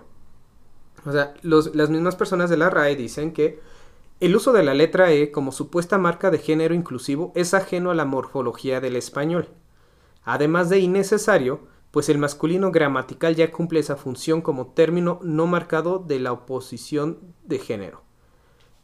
[1.06, 3.60] O sea, los- las mismas personas de la RAE dicen que
[4.20, 7.94] el uso de la letra E como supuesta marca de género inclusivo es ajeno a
[7.94, 9.48] la morfología del español.
[10.24, 15.98] Además de innecesario, pues el masculino gramatical ya cumple esa función como término no marcado
[15.98, 18.02] de la oposición de género.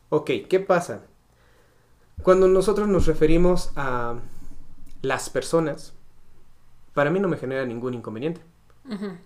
[0.08, 1.02] Ok, ¿qué pasa?
[2.22, 4.16] Cuando nosotros nos referimos a
[5.02, 5.94] las personas,
[6.94, 8.40] para mí no me genera ningún inconveniente.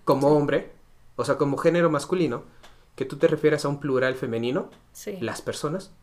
[0.03, 0.73] Como hombre,
[1.15, 2.43] o sea, como género masculino,
[2.95, 5.17] que tú te refieras a un plural femenino, Sí.
[5.21, 5.93] las personas,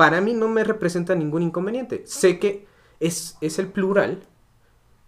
[0.00, 2.04] para mí no me representa ningún inconveniente.
[2.06, 2.66] Sé que
[3.00, 4.22] es, es el plural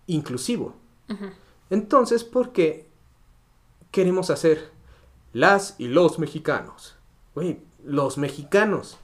[0.07, 0.74] inclusivo.
[1.70, 2.90] Entonces, ¿por qué
[3.90, 4.70] queremos hacer
[5.33, 6.96] las y los mexicanos?
[7.35, 8.98] Güey, los mexicanos.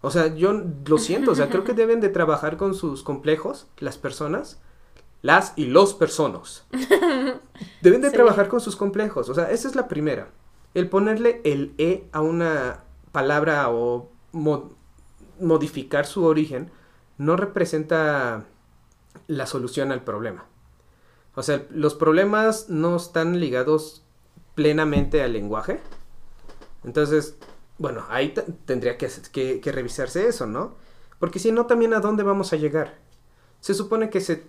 [0.00, 0.54] O sea, yo
[0.86, 4.62] lo siento, o sea, creo que deben de trabajar con sus complejos, las personas,
[5.20, 6.64] las y los personas.
[7.82, 8.14] Deben de Sí.
[8.14, 10.30] trabajar con sus complejos, o sea, esa es la primera.
[10.72, 14.72] El ponerle el E a una palabra o mo-
[15.40, 16.70] modificar su origen
[17.18, 18.44] no representa
[19.26, 20.46] la solución al problema.
[21.34, 24.04] O sea, los problemas no están ligados
[24.54, 25.80] plenamente al lenguaje.
[26.84, 27.36] Entonces,
[27.78, 30.74] bueno, ahí tendría que, que- que revisarse eso, ¿no?
[31.18, 32.98] Porque si no, también a dónde vamos a llegar.
[33.60, 34.46] Se supone que se...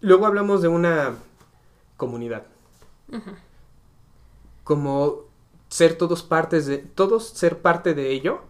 [0.00, 1.14] Luego hablamos de una
[1.96, 2.46] comunidad.
[4.64, 5.24] Como
[5.68, 6.78] ser todos partes de...
[6.78, 8.40] Todos ser parte de ello,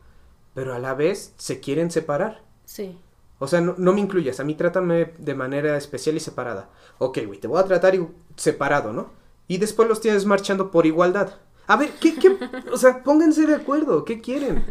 [0.55, 2.43] pero a la vez se quieren separar.
[2.65, 2.99] Sí.
[3.39, 6.69] O sea, no, no me incluyas, a mí trátame de manera especial y separada.
[6.99, 7.95] Ok, güey, te voy a tratar
[8.37, 9.09] separado, ¿no?
[9.49, 11.35] Y después los tienes marchando por igualdad.
[11.67, 12.37] A ver, ¿qué, qué?
[12.73, 14.65] O sea, pónganse de acuerdo, ¿qué quieren?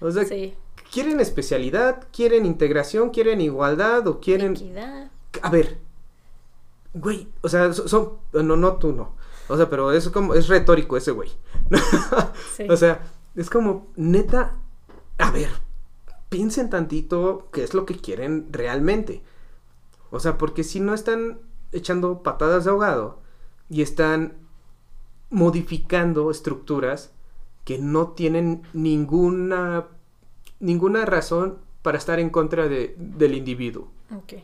[0.00, 0.54] O sea, Sí.
[0.92, 2.06] ¿quieren especialidad?
[2.12, 3.10] ¿Quieren integración?
[3.10, 4.06] ¿Quieren igualdad?
[4.06, 4.52] ¿O quieren...?
[4.52, 5.10] Equidad.
[5.42, 5.78] A ver,
[6.94, 8.12] güey, o sea, so- son...
[8.32, 9.14] No, no, tú no.
[9.48, 10.34] O sea, pero es como...
[10.34, 11.30] Es retórico ese güey.
[12.56, 12.66] Sí.
[12.70, 13.00] O sea,
[13.36, 14.54] es como, neta,
[15.18, 15.50] a ver,
[16.28, 19.22] piensen tantito qué es lo que quieren realmente.
[20.10, 21.38] O sea, porque si no están
[21.72, 23.20] echando patadas de ahogado
[23.68, 24.34] y están
[25.30, 27.12] modificando estructuras
[27.64, 29.86] que no tienen ninguna
[30.60, 33.88] ninguna razón para estar en contra de- del individuo.
[34.16, 34.34] Ok.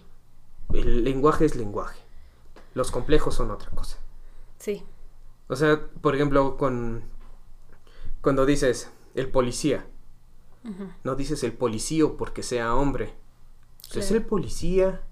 [0.72, 1.98] El lenguaje es lenguaje.
[2.74, 3.98] Los complejos son otra cosa.
[4.58, 4.82] Sí.
[5.48, 7.02] O sea, por ejemplo, con
[8.20, 9.86] cuando dices el policía,
[11.04, 13.14] No dices el policío porque sea hombre.
[13.82, 14.14] Es Claro.
[14.16, 15.02] el policía.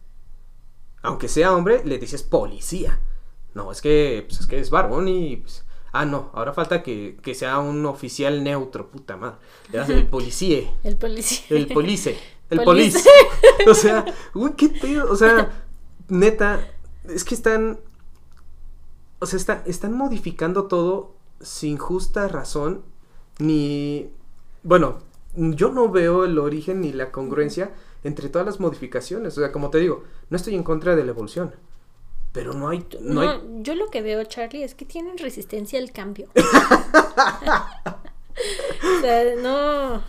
[1.02, 3.00] Aunque sea hombre, le dices policía.
[3.54, 5.36] No, es que, pues, es que es varón y...
[5.36, 9.36] pues, ah, no, ahora falta que, que sea un oficial neutro, puta madre.
[9.70, 11.44] Le das el policía, El policía.
[11.50, 12.18] el police,
[12.50, 12.98] el Police.
[12.98, 13.08] police.
[13.70, 15.10] O sea, uy, qué pedo.
[15.12, 15.64] O sea,
[16.08, 16.66] neta,
[17.04, 17.78] es que están...
[19.18, 22.84] O sea, está- están modificando todo sin justa razón,
[23.38, 24.10] ni...
[24.62, 24.98] Bueno,
[25.34, 27.72] yo no veo el origen ni la congruencia
[28.04, 29.36] entre todas las modificaciones.
[29.38, 31.54] O sea, como te digo, no estoy en contra de la evolución.
[32.32, 32.86] Pero no hay...
[33.00, 33.40] No, No, hay...
[33.60, 36.28] yo lo que veo, Charlie, es que tienen resistencia al cambio.
[38.82, 40.02] o sea, no.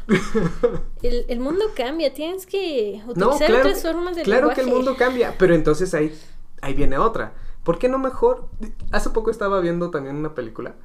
[1.01, 4.67] El, el mundo cambia, tienes que No, utilizar claro, otras formas de claro que el
[4.67, 6.17] mundo cambia, pero entonces ahí,
[6.61, 7.33] ahí viene otra.
[7.63, 8.47] ¿Por qué no mejor?
[8.91, 10.75] Hace poco estaba viendo también una película,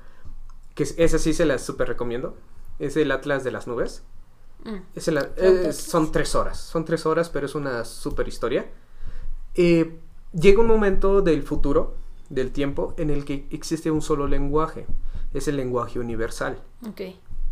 [0.75, 2.37] que es- esa sí se la super recomiendo,
[2.79, 4.03] es el Atlas de las Nubes.
[4.71, 8.29] Mm, Es el- Frontier eh, son tres horas, son tres horas, pero es una super
[8.29, 8.67] historia.
[9.55, 9.99] Eh,
[10.33, 11.95] llega un momento del futuro,
[12.29, 14.87] del tiempo, en el que existe un solo lenguaje,
[15.35, 16.59] es el lenguaje universal.
[16.87, 17.01] ok.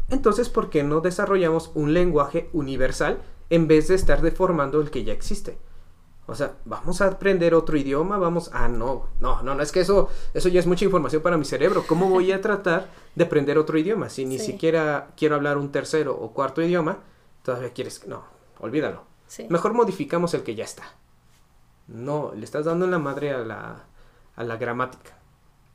[0.08, 3.18] Entonces, ¿por qué no desarrollamos un lenguaje universal
[3.50, 5.58] en vez de estar deformando el que ya existe?
[6.28, 9.80] O sea, vamos a aprender otro idioma, vamos, ah, no, no, no, no, es que
[9.80, 11.84] eso, eso ya es mucha información para mi cerebro.
[11.86, 14.46] ¿Cómo voy a tratar de aprender otro idioma si ni Sí.
[14.46, 16.98] siquiera quiero hablar un tercero o cuarto idioma?
[17.44, 18.24] Todavía quieres, no,
[18.58, 19.04] olvídalo.
[19.28, 19.46] Sí.
[19.50, 20.82] Mejor modificamos el que ya está.
[21.86, 23.84] No, le estás dando la madre a la,
[24.34, 25.12] a la gramática.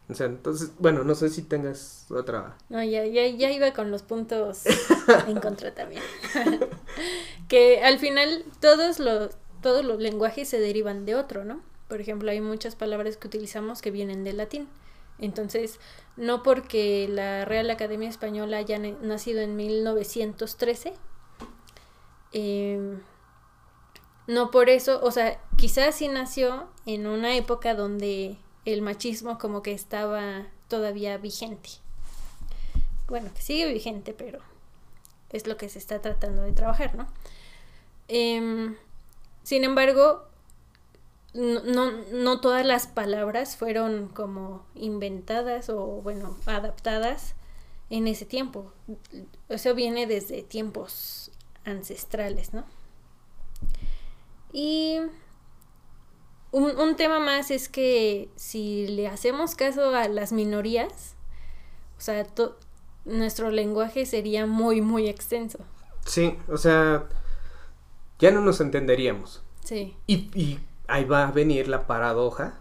[0.09, 2.57] O sea, entonces, bueno, no sé si tengas otra...
[2.67, 4.63] No, ya, ya, ya iba con los puntos
[5.27, 6.03] en contra también.
[7.47, 11.61] que al final todos los, todos los lenguajes se derivan de otro, ¿no?
[11.87, 14.67] Por ejemplo, hay muchas palabras que utilizamos que vienen del latín.
[15.19, 15.79] Entonces,
[16.17, 20.93] no porque la Real Academia Española haya nacido en 1913,
[22.33, 22.97] eh,
[24.27, 29.61] no por eso, o sea, quizás sí nació en una época donde el machismo como
[29.61, 31.69] que estaba todavía vigente.
[33.07, 34.39] Bueno, que sigue vigente, pero
[35.31, 37.07] es lo que se está tratando de trabajar, ¿no?
[38.07, 38.75] Em,
[39.43, 40.23] sin embargo,
[41.33, 47.35] no, no, no todas las palabras fueron como inventadas o, bueno, adaptadas
[47.89, 48.71] en ese tiempo.
[49.49, 51.31] Eso viene desde tiempos
[51.65, 52.65] ancestrales, ¿no?
[54.53, 54.99] Y
[56.51, 61.15] un, un tema más es que si le hacemos caso a las minorías,
[61.97, 62.27] o sea,
[63.05, 65.59] nuestro lenguaje sería muy, muy extenso.
[66.05, 67.07] Sí, o sea,
[68.21, 69.43] ya no nos entenderíamos.
[69.65, 72.59] Sí, Y, y ahí va a venir la paradoja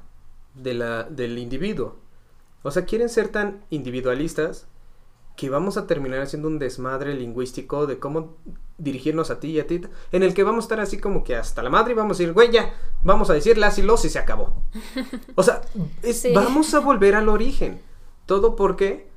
[0.54, 1.96] de la, del individuo.
[2.62, 4.66] O sea, quieren ser tan individualistas
[5.36, 8.36] que vamos a terminar haciendo un desmadre lingüístico de cómo
[8.76, 9.80] dirigirnos a ti y a ti,
[10.12, 12.18] en el que vamos a estar así como que hasta la madre y vamos a
[12.20, 14.54] decir, güey, ya, vamos a decir las y los y se acabó.
[15.36, 15.62] O sea,
[16.02, 16.32] es- Sí.
[16.34, 17.80] vamos a volver al origen.
[18.26, 19.08] ¿Todo por qué?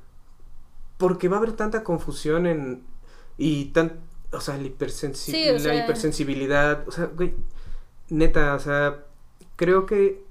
[0.96, 2.84] Porque va a haber tanta confusión en...
[3.36, 4.00] y tan...
[4.36, 7.34] o sea, la, hipersensi- Sí, o la sea- hipersensibilidad, o sea, güey,
[8.08, 9.04] neta, o sea,
[9.56, 10.22] creo que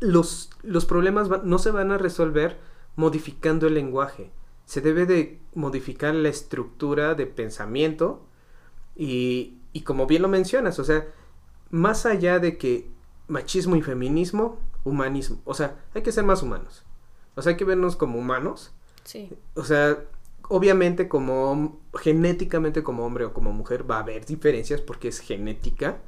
[0.00, 2.58] los, los problemas va- no se van a resolver
[2.96, 4.30] modificando el lenguaje.
[4.66, 8.26] Se debe de modificar la estructura de pensamiento
[8.96, 11.06] y, y como bien lo mencionas, o sea,
[11.70, 12.88] más allá de que
[13.28, 16.82] machismo y feminismo, humanismo, o sea, hay que ser más humanos.
[17.34, 18.72] O sea, hay que vernos como humanos.
[19.04, 19.98] sí, O sea,
[20.48, 25.98] obviamente como genéticamente como hombre o como mujer va a haber diferencias porque es genética.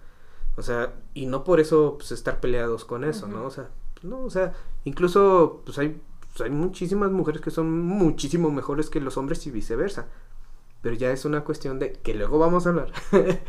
[0.56, 3.44] O sea, y no por eso pues, estar peleados con eso, ¿no?
[3.44, 3.70] O sea,
[4.02, 6.00] no, o sea, incluso pues hay,
[6.32, 10.08] pues, hay muchísimas mujeres que son muchísimo mejores que los hombres y viceversa.
[10.82, 12.92] Pero ya es una cuestión de que luego vamos a hablar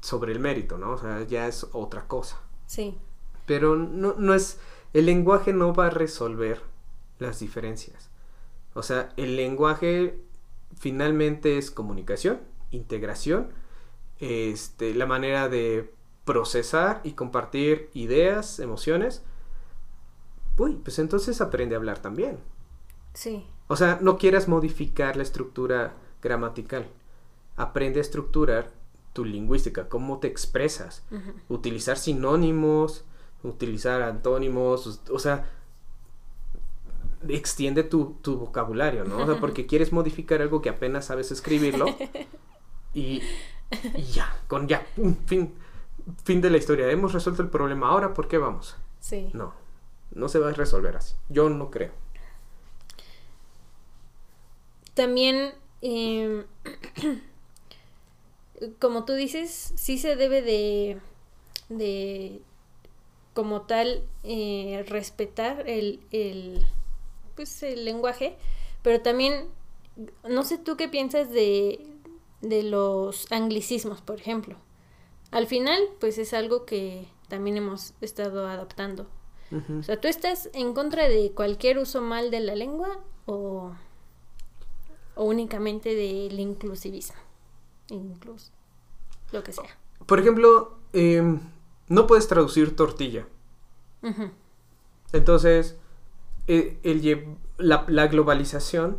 [0.00, 0.92] sobre el mérito, ¿no?
[0.92, 2.40] O sea, ya es otra cosa.
[2.66, 2.98] sí,
[3.46, 4.58] Pero no, no es.
[4.92, 6.62] El lenguaje no va a resolver
[7.18, 8.10] las diferencias.
[8.74, 10.20] O sea, el lenguaje
[10.78, 13.52] finalmente es comunicación, integración,
[14.18, 15.92] este, la manera de
[16.24, 19.22] procesar y compartir ideas, emociones.
[20.56, 22.38] Uy, pues entonces aprende a hablar también.
[23.12, 26.88] sí, O sea, no quieras modificar la estructura gramatical.
[27.56, 28.70] Aprende a estructurar
[29.12, 31.04] tu lingüística, cómo te expresas
[31.48, 33.04] utilizar sinónimos,
[33.42, 35.50] utilizar antónimos, o sea,
[37.28, 39.18] extiende tu, tu vocabulario, ¿no?
[39.18, 41.86] O sea, porque quieres modificar algo que apenas sabes escribirlo
[42.94, 43.22] y,
[43.96, 44.86] y ya, con ya,
[45.26, 45.52] fin,
[46.24, 46.90] fin de la historia.
[46.90, 48.76] Hemos resuelto el problema, ahora ¿por qué vamos?
[49.00, 49.30] sí.
[49.32, 49.54] No,
[50.12, 51.14] no se va a resolver así.
[51.28, 51.92] Yo no creo.
[54.94, 56.44] También, em,
[58.78, 60.98] como tú dices, sí se debe de,
[61.68, 62.40] de
[63.34, 66.64] como tal, eh, respetar el, el,
[67.34, 68.36] pues, el lenguaje,
[68.82, 69.48] pero también,
[70.28, 71.86] no sé tú qué piensas de,
[72.40, 74.56] de los anglicismos, por ejemplo.
[75.30, 79.06] Al final, pues es algo que también hemos estado adaptando.
[79.78, 83.72] O sea, ¿tú estás en contra de cualquier uso mal de la lengua o,
[85.14, 87.14] o únicamente del inclusivismo?
[87.88, 88.50] Inclus,
[89.30, 89.78] lo que sea.
[90.06, 91.40] Por ejemplo, em,
[91.88, 93.26] no puedes traducir tortilla.
[95.12, 95.76] Entonces,
[96.46, 98.98] eh, el la, la globalización,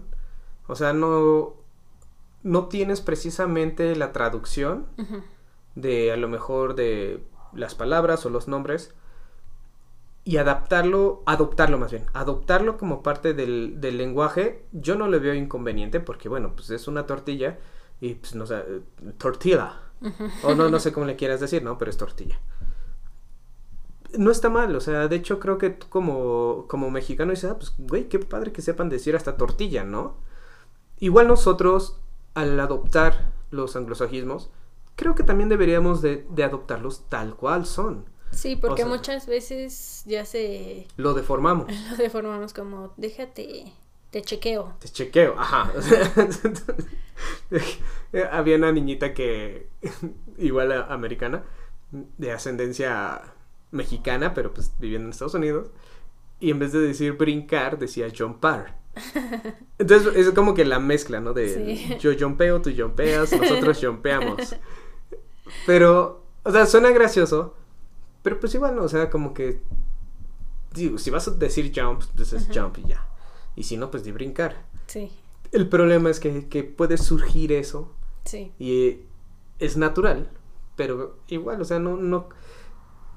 [0.67, 1.55] o sea, no,
[2.43, 4.87] no tienes precisamente la traducción
[5.75, 7.23] de a lo mejor de
[7.53, 8.93] las palabras o los nombres
[10.23, 15.35] y adaptarlo, adoptarlo más bien, adoptarlo como parte del, del lenguaje, yo no le veo
[15.35, 17.59] inconveniente porque, bueno, pues es una tortilla
[18.01, 18.81] y pues no sé, eh,
[19.17, 19.81] tortilla.
[20.43, 21.77] O no, no sé cómo le quieras decir, ¿no?
[21.77, 22.39] Pero es tortilla.
[24.18, 27.57] No está mal, o sea, de hecho creo que tú como, como mexicano dices, ah,
[27.57, 30.18] pues, güey, qué padre que sepan decir hasta tortilla, ¿no?
[30.99, 31.99] Igual nosotros,
[32.34, 34.49] al adoptar los anglosajismos,
[34.95, 38.05] creo que también deberíamos de, de adoptarlos tal cual son.
[38.32, 41.68] Sí, porque O sea- muchas veces ya se Lo deformamos.
[41.91, 43.72] lo deformamos como, déjate,
[44.11, 44.74] te chequeo.
[44.80, 45.72] Te chequeo, ajá.
[48.32, 49.68] Había una niñita que,
[50.38, 51.43] igual a- americana,
[51.91, 53.22] de ascendencia
[53.76, 55.67] mexicana, pero pues viviendo en Estados Unidos,
[56.39, 58.80] y en vez de decir brincar, decía jumpar.
[59.78, 61.34] Entonces es como que la mezcla, ¿no?
[61.34, 61.97] De Sí.
[61.99, 64.55] yo jumpeo, tú jumpeas, nosotros jumpeamos.
[65.65, 67.55] Pero, o sea, suena gracioso,
[68.23, 68.84] pero pues igual, ¿no?
[68.84, 69.61] O sea, como que,
[70.73, 73.07] digo, si vas a decir jump, pues es jump y ya.
[73.55, 74.63] Y si no, pues de brincar.
[74.88, 75.11] Sí,
[75.51, 77.93] El problema es que, que puede surgir eso
[78.26, 78.51] sí.
[78.59, 78.99] y
[79.59, 80.30] es natural,
[80.76, 82.28] pero igual, o sea, no, no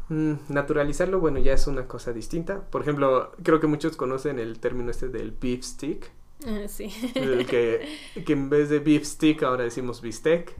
[0.08, 2.62] naturalizarlo, bueno, ya es una cosa distinta.
[2.70, 6.10] Por ejemplo, creo que muchos conocen el término este del beef stick,
[6.46, 6.90] Ah, sí.
[7.14, 10.54] el que, que en vez de beef stick ahora decimos bistec.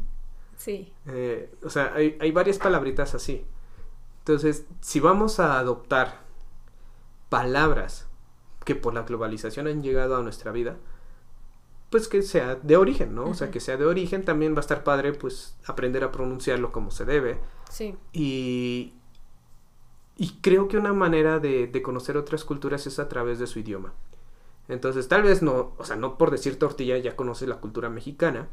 [0.56, 0.92] sí.
[1.06, 3.44] Eh, o sea, hay, hay varias palabritas así.
[4.20, 6.20] Entonces, si vamos a adoptar
[7.28, 8.06] palabras
[8.64, 10.76] que por la globalización han llegado a nuestra vida,
[11.90, 13.24] pues que sea de origen, ¿no?
[13.26, 16.70] O sea, que sea de origen, también va a estar padre, pues, aprender a pronunciarlo
[16.72, 17.38] como se debe.
[17.70, 18.92] Sí, Y,
[20.18, 23.60] y creo que una manera de, de conocer otras culturas es a través de su
[23.60, 23.94] idioma.
[24.68, 28.48] Entonces, tal vez no, o sea, no por decir tortilla ya conoce la cultura mexicana,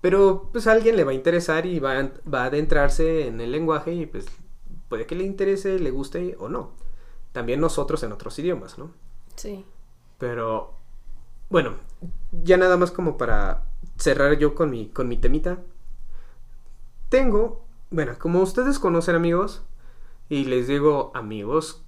[0.00, 3.40] pero pues a alguien le va a interesar y va a, va a adentrarse en
[3.40, 4.26] el lenguaje y pues
[4.88, 6.72] puede que le interese, le guste o no.
[7.32, 8.90] También nosotros en otros idiomas, ¿no?
[9.36, 9.64] sí.
[10.18, 10.74] Pero
[11.48, 11.74] bueno,
[12.32, 15.58] ya nada más como para cerrar yo con mi, con mi temita.
[17.08, 19.62] Tengo, bueno, como ustedes conocen amigos,
[20.28, 21.82] y les digo amigos,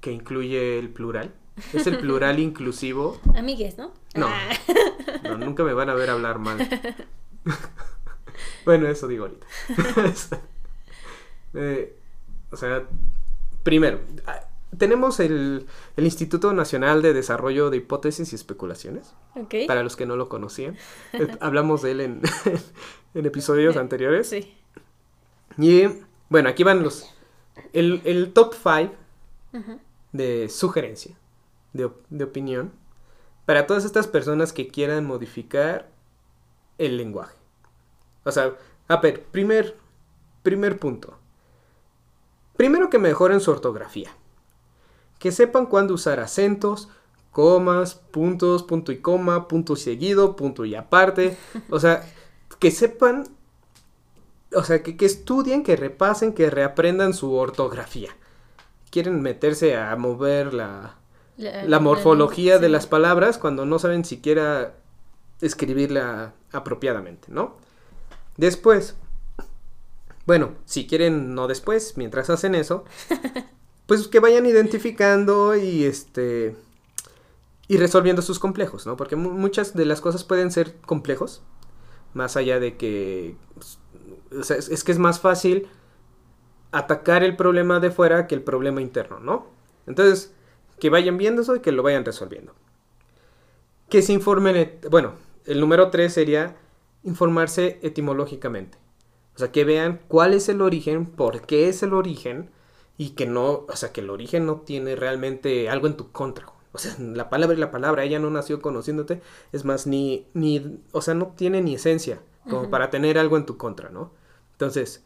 [0.00, 1.34] que incluye el plural,
[1.72, 3.18] es el plural inclusivo.
[3.34, 3.92] Amigues, ¿no?
[4.14, 4.26] No.
[4.28, 4.50] Ah,
[5.24, 6.58] No, nunca me van a ver hablar mal.
[8.64, 9.46] bueno, eso digo ahorita.
[11.56, 11.94] Eh,
[12.50, 12.82] o sea,
[13.62, 14.40] primero, ah,
[14.76, 15.66] tenemos el,
[15.96, 19.54] el Instituto Nacional de Desarrollo de Hipótesis y Especulaciones, ok.
[19.68, 20.76] para los que no lo conocían.
[21.12, 22.22] Eh, Hablamos de él en,
[23.14, 24.28] en episodios anteriores.
[24.30, 24.52] Sí.
[25.58, 25.84] Y
[26.28, 27.14] bueno, aquí van los...
[27.72, 28.94] El, el top 5
[29.52, 29.80] Ujú.
[30.12, 31.16] de sugerencia,
[31.72, 32.72] de, de opinión,
[33.46, 35.90] para todas estas personas que quieran modificar
[36.78, 37.36] el lenguaje.
[38.24, 38.54] O sea,
[38.88, 39.76] a ver, primer,
[40.42, 41.18] primer punto.
[42.56, 44.10] Primero que mejoren su ortografía.
[45.18, 46.88] Que sepan cuándo usar acentos,
[47.32, 51.36] comas, puntos, punto y coma, punto y seguido, punto y aparte.
[51.70, 52.08] O sea,
[52.58, 53.28] que sepan,
[54.56, 58.10] o sea, que, que estudien, que repasen, que reaprendan su ortografía.
[58.90, 60.96] Quieren meterse a mover la,
[61.36, 62.72] la morfología de sí.
[62.72, 64.74] las palabras cuando no saben siquiera
[65.40, 67.56] escribirla apropiadamente, ¿no?
[68.36, 68.96] Después,
[70.26, 72.84] bueno, si quieren no después, mientras hacen eso,
[73.86, 76.56] pues que vayan identificando y este
[77.66, 78.96] y resolviendo sus complejos, ¿no?
[78.96, 81.42] Porque mu- muchas de las cosas pueden ser complejos,
[82.12, 83.78] más allá de que pues,
[84.38, 85.68] o sea, es, es que es más fácil
[86.72, 89.46] atacar el problema de fuera que el problema interno, ¿no?
[89.86, 90.34] Entonces,
[90.78, 92.54] que vayan viendo eso y que lo vayan resolviendo.
[93.88, 95.12] Que se informen, bueno,
[95.46, 96.56] el número 3 sería
[97.04, 98.78] informarse etimológicamente.
[99.36, 102.50] O sea, que vean cuál es el origen, por qué es el origen
[102.96, 106.46] y que no, o sea, que el origen no tiene realmente algo en tu contra.
[106.72, 109.22] O sea, la palabra y la palabra, ella no nació conociéndote,
[109.52, 113.46] es más, ni, ni, o sea, no tiene ni esencia como para tener algo en
[113.46, 114.10] tu contra, ¿no?
[114.54, 115.04] Entonces,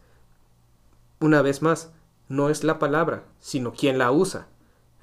[1.20, 1.92] una vez más,
[2.28, 4.48] no es la palabra, sino quién la usa.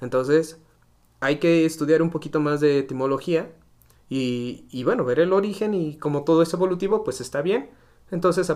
[0.00, 0.58] Entonces,
[1.20, 3.52] hay que estudiar un poquito más de etimología
[4.08, 7.70] y, y bueno, ver el origen y como todo es evolutivo, pues está bien.
[8.10, 8.52] Entonces,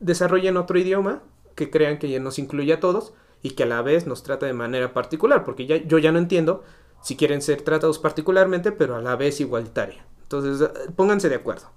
[0.00, 1.22] desarrollen otro idioma
[1.54, 3.12] que crean que ya nos incluye a todos
[3.42, 6.18] y que a la vez nos trata de manera particular, porque ya, yo ya no
[6.18, 6.64] entiendo
[7.02, 10.04] si quieren ser tratados particularmente, pero a la vez igualitaria.
[10.22, 11.70] Entonces, eh, pónganse de acuerdo.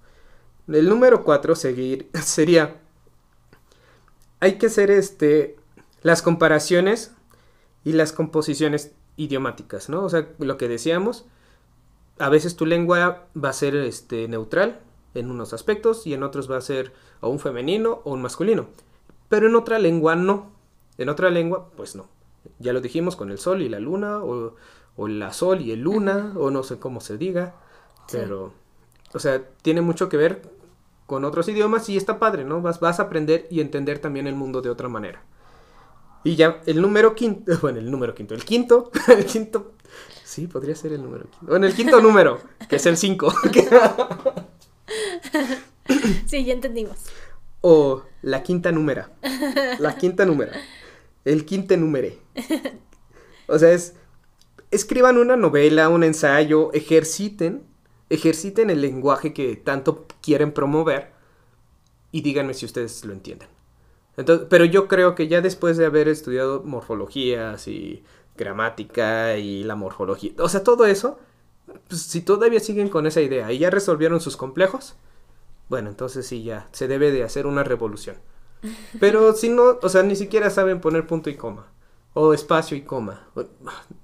[0.68, 2.82] El número 4 seguir, sería,
[4.40, 5.58] hay que hacer este,
[6.02, 7.14] las comparaciones
[7.84, 10.04] y las composiciones idiomáticas, ¿no?
[10.04, 11.26] O sea, lo que decíamos,
[12.20, 14.80] a veces tu lengua va a ser este, neutral
[15.14, 18.68] en unos aspectos y en otros va a ser o un femenino o un masculino,
[19.28, 20.52] pero en otra lengua no.
[20.98, 22.08] En otra lengua, pues no.
[22.60, 24.56] Ya lo dijimos con el sol y la luna, o,
[24.98, 27.56] o la sol y el luna, o no sé cómo se diga,
[28.08, 28.18] Sí.
[28.18, 28.54] pero,
[29.14, 30.42] o sea, tiene mucho que ver
[31.10, 32.62] con otros idiomas y está padre, ¿no?
[32.62, 35.24] Vas, vas a aprender y entender también el mundo de otra manera.
[36.24, 39.74] Y ya el número quinto, bueno, el número quinto, el quinto, el quinto,
[40.24, 41.47] sí, podría ser el número quinto.
[41.47, 42.39] Bueno, el quinto número,
[42.70, 43.34] que es el 5,
[46.28, 46.97] Sí, ya entendimos.
[47.62, 49.12] o la quinta númera,
[49.80, 50.53] la quinta númera.
[51.26, 52.10] el quinte número.
[53.47, 53.95] O sea, es,
[54.72, 57.64] escriban una novela, un ensayo, ejerciten,
[58.10, 61.12] ejerciten el lenguaje que tanto quieren promover
[62.12, 63.49] y díganme si ustedes lo entienden.
[64.18, 68.03] Entonces, pero yo creo que ya después de haber estudiado morfologías y
[68.36, 71.20] gramática y la morfología, o sea, todo eso,
[71.88, 74.95] pues, si todavía siguen con esa idea y ya resolvieron sus complejos,
[75.70, 78.18] bueno, entonces sí, ya se debe de hacer una revolución.
[78.99, 81.68] Pero si no, o sea, ni siquiera saben poner punto y coma.
[82.14, 83.28] O espacio y coma.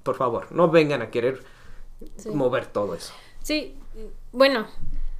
[0.03, 1.43] Por favor, no vengan a querer
[2.17, 2.29] Sí.
[2.29, 3.13] mover todo eso.
[3.41, 3.75] Sí,
[4.36, 4.67] bueno,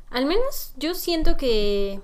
[0.10, 2.02] al menos yo siento que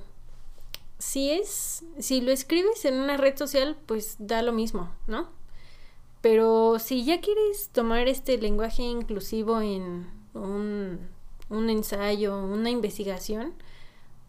[0.97, 5.29] si es, si lo escribes en una red social, pues da lo mismo, ¿no?
[6.21, 10.99] Pero si ya quieres tomar este lenguaje inclusivo en un,
[11.49, 13.53] un ensayo, una investigación,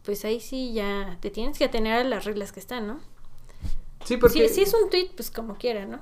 [0.02, 3.00] pues ahí sí ya te tienes que atener a las reglas que están, ¿no?
[4.04, 4.48] Sí, porque...
[4.48, 6.00] Si, si es un tweet, pues como quiera, ¿no?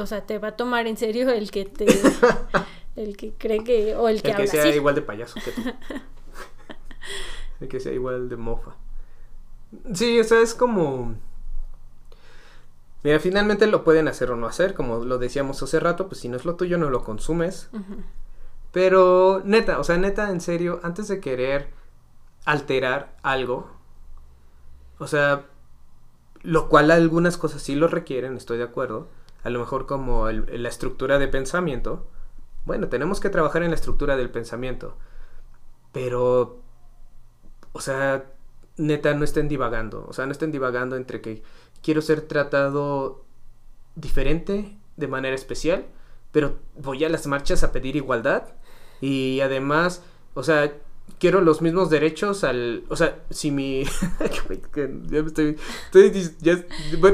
[0.00, 1.86] O sea, te va a tomar en serio el que te...
[2.96, 3.94] el que cree que...
[3.96, 4.76] o el que el que habla sea así.
[4.76, 5.62] igual de payaso que tú.
[7.68, 8.72] que sea igual de mofa.
[9.94, 11.14] Sí, o sea, es como...
[13.02, 16.28] Mira, finalmente lo pueden hacer o no hacer, como lo decíamos hace rato, pues si
[16.28, 17.68] no es lo tuyo no lo consumes.
[18.72, 21.68] Pero neta, o sea, neta, en serio, antes de querer
[22.46, 23.70] alterar algo,
[24.98, 25.44] o sea,
[26.42, 29.08] lo cual algunas cosas sí lo requieren, estoy de acuerdo,
[29.44, 32.06] a lo mejor como el- la estructura de pensamiento,
[32.64, 34.96] bueno, tenemos que trabajar en la estructura del pensamiento,
[35.92, 36.60] pero,
[37.74, 38.24] o sea,
[38.78, 41.42] neta, no estén divagando, o sea, no estén divagando entre que
[41.82, 43.24] quiero ser tratado
[43.96, 45.86] diferente, de manera especial,
[46.32, 48.44] pero voy a las marchas a pedir igualdad
[49.00, 50.02] y además,
[50.34, 50.72] o sea,
[51.18, 53.84] quiero los mismos derechos al, o sea, si mi,
[54.20, 55.56] ya me estoy,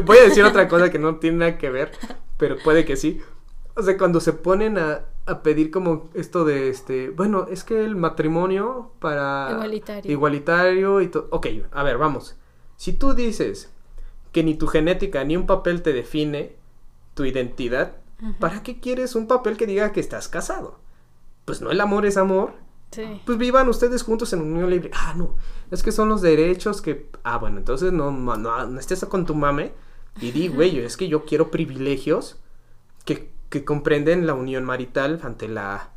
[0.04, 1.92] voy a decir otra cosa que no tiene nada que ver,
[2.36, 3.20] pero puede que sí.
[3.80, 7.84] O sea, cuando se ponen a, a pedir como esto de este, bueno, es que
[7.84, 10.10] el matrimonio para Igualitario.
[10.12, 11.28] igualitario y todo.
[11.30, 12.36] Ok, a ver, vamos.
[12.76, 13.72] Si tú dices
[14.32, 16.56] que ni tu genética ni un papel te define
[17.14, 17.96] tu identidad.
[18.38, 20.78] ¿para qué quieres un papel que diga que estás casado?
[21.46, 22.52] Pues no, el amor es amor.
[22.90, 23.22] Sí.
[23.24, 24.90] Pues vivan ustedes juntos en unión libre.
[24.92, 25.36] Ah, no,
[25.70, 27.08] es que son los derechos que...
[27.24, 29.72] Ah, bueno, entonces no, no, no, no estés con tu mame
[30.20, 32.38] y di, güey, es que yo quiero privilegios
[33.06, 35.90] que, que comprenden la unión marital ante la...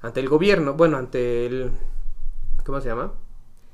[0.00, 1.72] ante el gobierno, bueno, ante el...
[2.64, 3.12] ¿Cómo se llama?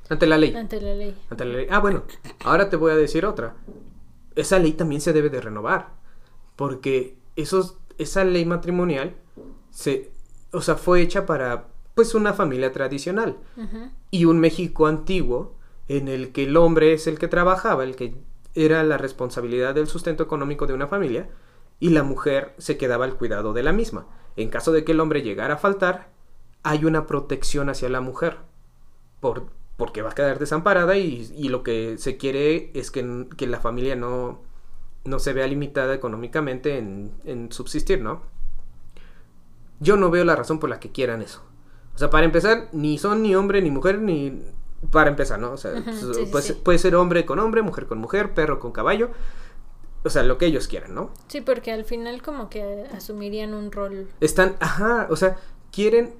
[0.08, 0.54] Ante la ley.
[0.56, 1.16] Ante la ley.
[1.30, 1.66] Ante la ley.
[1.70, 2.02] Ah, bueno,
[2.44, 3.54] ahora te voy a decir otra.
[4.34, 5.90] Esa ley también se debe de renovar.
[6.56, 9.14] Porque esos, esa ley matrimonial
[9.70, 10.10] se,
[10.52, 13.36] o sea, fue hecha para pues una familia tradicional
[14.10, 15.56] y un México antiguo
[15.88, 18.14] en el que el hombre es el que trabajaba, el que
[18.54, 21.28] era la responsabilidad del sustento económico de una familia
[21.80, 24.06] y la mujer se quedaba al cuidado de la misma.
[24.36, 26.10] En caso de que el hombre llegara a faltar,
[26.62, 28.38] hay una protección hacia la mujer
[29.20, 33.46] por, porque va a quedar desamparada y, y lo que se quiere es que, que
[33.46, 34.40] la familia no,
[35.04, 38.22] no se vea limitada económicamente en, en subsistir, ¿no?
[39.80, 41.42] Yo no veo la razón por la que quieran eso.
[41.94, 44.42] O sea, para empezar, ni son ni hombre ni mujer, ni...
[44.92, 45.52] Para empezar, ¿no?
[45.52, 46.52] O sea, pues, sí, puede, sí.
[46.52, 49.10] ser- puede ser hombre con hombre, mujer con mujer, perro con caballo.
[50.08, 51.10] O sea, lo que ellos quieran, ¿no?
[51.26, 54.08] Sí, porque al final como que asumirían un rol.
[54.22, 55.36] Están, ajá, o sea,
[55.70, 56.14] quieren,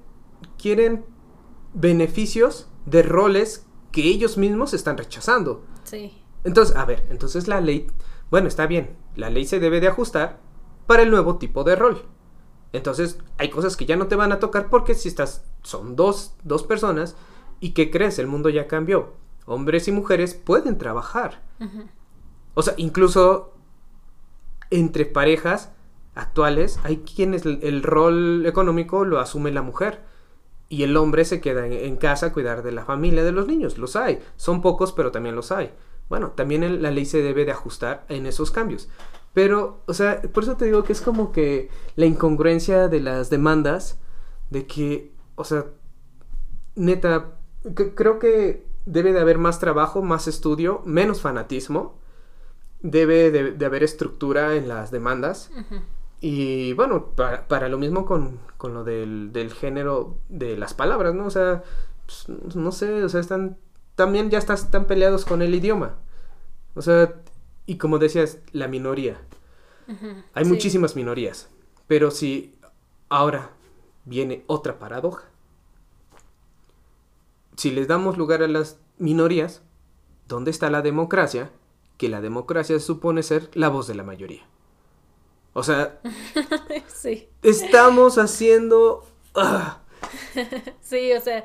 [0.61, 1.03] quieren
[1.73, 5.65] beneficios de roles que ellos mismos están rechazando.
[5.85, 6.21] Sí.
[6.43, 7.87] Entonces, a ver, entonces la ley,
[8.29, 10.37] bueno, está bien, la ley se debe de ajustar
[10.85, 12.05] para el nuevo tipo de rol.
[12.73, 16.35] Entonces, hay cosas que ya no te van a tocar porque si estás, son dos,
[16.43, 17.15] dos personas
[17.59, 18.19] y ¿qué crees?
[18.19, 19.13] El mundo ya cambió.
[19.47, 21.41] Hombres y mujeres pueden trabajar.
[21.59, 21.85] Ujú.
[22.53, 23.55] O sea, incluso
[24.71, 25.71] entre parejas
[26.15, 30.01] actuales hay quienes el, rol económico lo asume la mujer
[30.67, 33.79] y el hombre se queda en, casa a cuidar de la familia de los niños.
[33.79, 34.19] Los hay.
[34.35, 35.71] Son pocos, pero también los hay.
[36.09, 38.87] Bueno, también la ley se debe de ajustar en esos cambios.
[39.33, 43.31] Pero, o sea, por eso te digo que es como que la incongruencia de las
[43.31, 43.97] demandas,
[44.51, 45.65] de que, o sea,
[46.75, 47.39] neta,
[47.95, 51.99] creo que debe de haber más trabajo, más estudio, menos fanatismo
[52.81, 55.51] debe de, de haber estructura en las demandas.
[56.21, 61.13] Y bueno, para, para lo mismo con, con lo del, del género de las palabras,
[61.15, 61.25] ¿no?
[61.25, 61.63] O sea,
[62.05, 63.57] pues, no sé, o sea, están,
[63.95, 65.95] también ya estás, están peleados con el idioma.
[66.75, 67.13] O sea,
[67.65, 69.19] y como decías, la minoría.
[70.33, 70.51] Hay Sí.
[70.51, 71.49] muchísimas minorías.
[71.87, 72.55] Pero si
[73.09, 73.51] ahora
[74.05, 75.23] viene otra paradoja.
[77.55, 79.61] Si les damos lugar a las minorías,
[80.27, 81.49] ¿dónde está la democracia?
[81.99, 84.41] Que la democracia supone ser la voz de la mayoría.
[85.53, 85.99] O sea,
[86.87, 87.29] sí.
[87.43, 89.05] estamos haciendo...
[89.35, 89.81] ah,
[90.81, 91.43] Sí, o sea,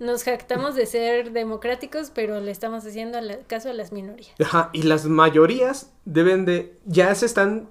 [0.00, 4.34] nos jactamos de ser democráticos, pero le estamos haciendo caso a las minorías.
[4.40, 6.78] Ajá, y las mayorías deben de...
[6.84, 7.70] Ya se están...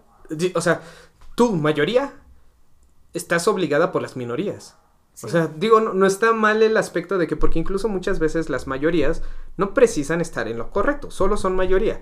[0.56, 0.82] O sea,
[1.36, 2.14] tú, mayoría,
[3.14, 4.78] estás obligada por las minorías.
[5.24, 8.50] O sea, digo, no, no está mal el aspecto de que, porque incluso muchas veces
[8.50, 9.22] las mayorías
[9.58, 12.02] no precisan estar en lo correcto, solo son mayoría.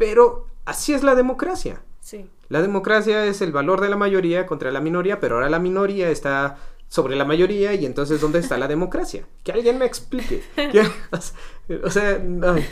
[0.00, 1.82] Pero así es la democracia.
[2.00, 2.28] Sí.
[2.48, 6.08] La democracia es el valor de la mayoría contra la minoría, pero ahora la minoría
[6.10, 6.56] está
[6.88, 9.26] sobre la mayoría y entonces ¿dónde está la democracia?
[9.44, 10.42] Que alguien me explique.
[10.56, 12.66] Que- o sea, ay,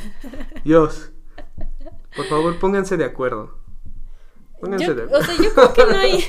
[0.65, 1.11] Dios.
[2.17, 3.59] Por favor, pónganse de acuerdo.
[4.59, 6.25] Pónganse Yo, de o sea, yo creo que no hay,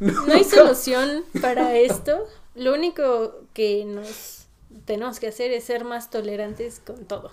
[0.00, 2.24] no hay solución para esto.
[2.54, 4.46] Lo único que nos
[4.84, 7.32] tenemos que hacer es ser más tolerantes con todo.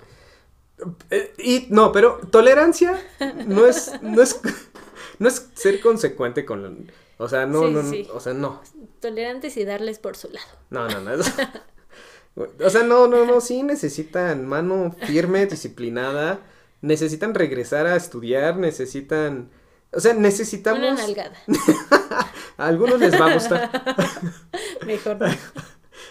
[1.09, 3.01] Eh, y no, pero tolerancia
[3.47, 4.41] no es no es
[5.19, 8.07] no es ser consecuente con lo- o sea, no Sí, no, sí.
[8.13, 8.61] o sea, no.
[8.99, 10.47] Tolerantes y darles por su lado.
[10.69, 11.23] No, no, no.
[12.65, 16.41] O sea, no, no, no, sí necesitan mano firme, disciplinada,
[16.81, 19.49] necesitan regresar a estudiar, necesitan,
[19.93, 20.79] o sea, necesitamos...
[20.81, 21.37] Una nalgada.
[22.57, 23.71] A algunos les va a gustar
[24.85, 25.27] Mejor no.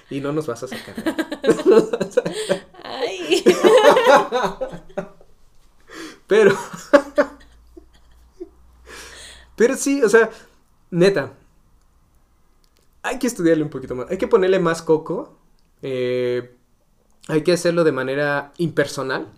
[0.09, 0.95] y no nos vas a sacar.
[2.83, 3.45] Ay.
[6.27, 6.57] Pero...
[9.57, 10.31] Pero sí, o sea,
[10.91, 11.35] neta.
[13.03, 14.11] Hay que estudiarle un poquito más.
[14.11, 15.39] Hay que ponerle más coco.
[15.83, 16.57] eh,
[17.29, 19.29] hay que hacerlo de manera impersonal.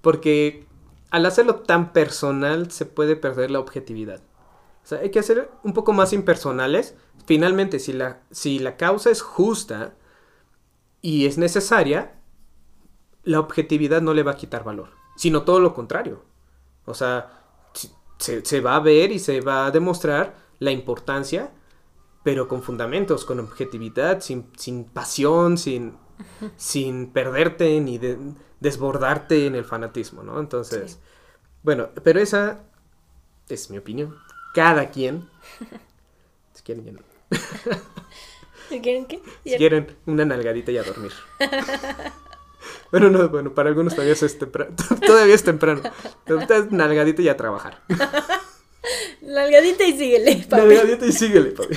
[0.00, 0.66] Porque
[1.10, 4.20] al hacerlo tan personal se puede perder la objetividad.
[4.84, 6.94] O sea, hay que hacer un poco más impersonales.
[7.26, 9.94] Finalmente, si la, si la causa es justa
[11.00, 12.13] y es necesaria,
[13.24, 14.90] la objetividad no le va a quitar valor.
[15.16, 16.22] Sino todo lo contrario.
[16.84, 17.40] O sea,
[18.18, 21.52] se, se va a ver y se va a demostrar la importancia,
[22.22, 25.96] pero con fundamentos, con objetividad, sin, sin pasión, sin,
[26.56, 28.18] sin perderte ni de-
[28.60, 30.40] desbordarte en el fanatismo, ¿no?
[30.40, 30.98] Entonces, Sí.
[31.62, 32.60] bueno, pero esa
[33.48, 34.16] es mi opinión.
[34.54, 35.28] Cada quien,
[36.54, 37.00] si quieren, ya no.
[38.68, 39.20] ¿Si quieren qué?
[39.44, 41.12] Si quieren una nalgadita y a dormir.
[42.90, 44.74] Bueno, no, bueno, para algunos todavía es temprano.
[45.06, 45.82] Todavía es temprano.
[46.24, 47.82] Pero ahorita es nalgadita y a trabajar.
[49.22, 50.62] Nalgadita y síguele, papi.
[50.62, 51.76] Nalgadita y síguele, papi.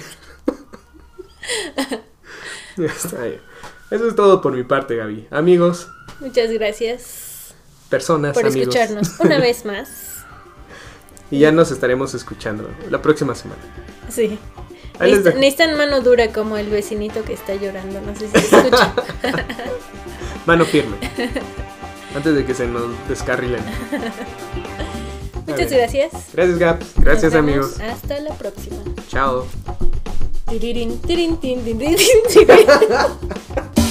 [2.77, 3.41] Ya está bien.
[3.89, 5.27] Eso es todo por mi parte, Gaby.
[5.31, 7.55] Amigos, Muchas gracias
[7.89, 8.75] personas, por amigos.
[8.75, 10.25] escucharnos una vez más.
[11.31, 13.61] Y ya nos estaremos escuchando la próxima semana.
[14.09, 14.37] Sí.
[14.99, 18.01] Necesitan mano dura como el vecinito que está llorando.
[18.01, 18.93] No sé si se escucha.
[20.47, 20.95] Mano firme.
[22.15, 23.59] Antes de que se nos descarrilen.
[25.45, 26.11] Muchas gracias.
[26.33, 26.79] Gracias, Gab.
[26.95, 27.79] Gracias, amigos.
[27.81, 28.77] Hasta la próxima.
[29.09, 29.45] Chao.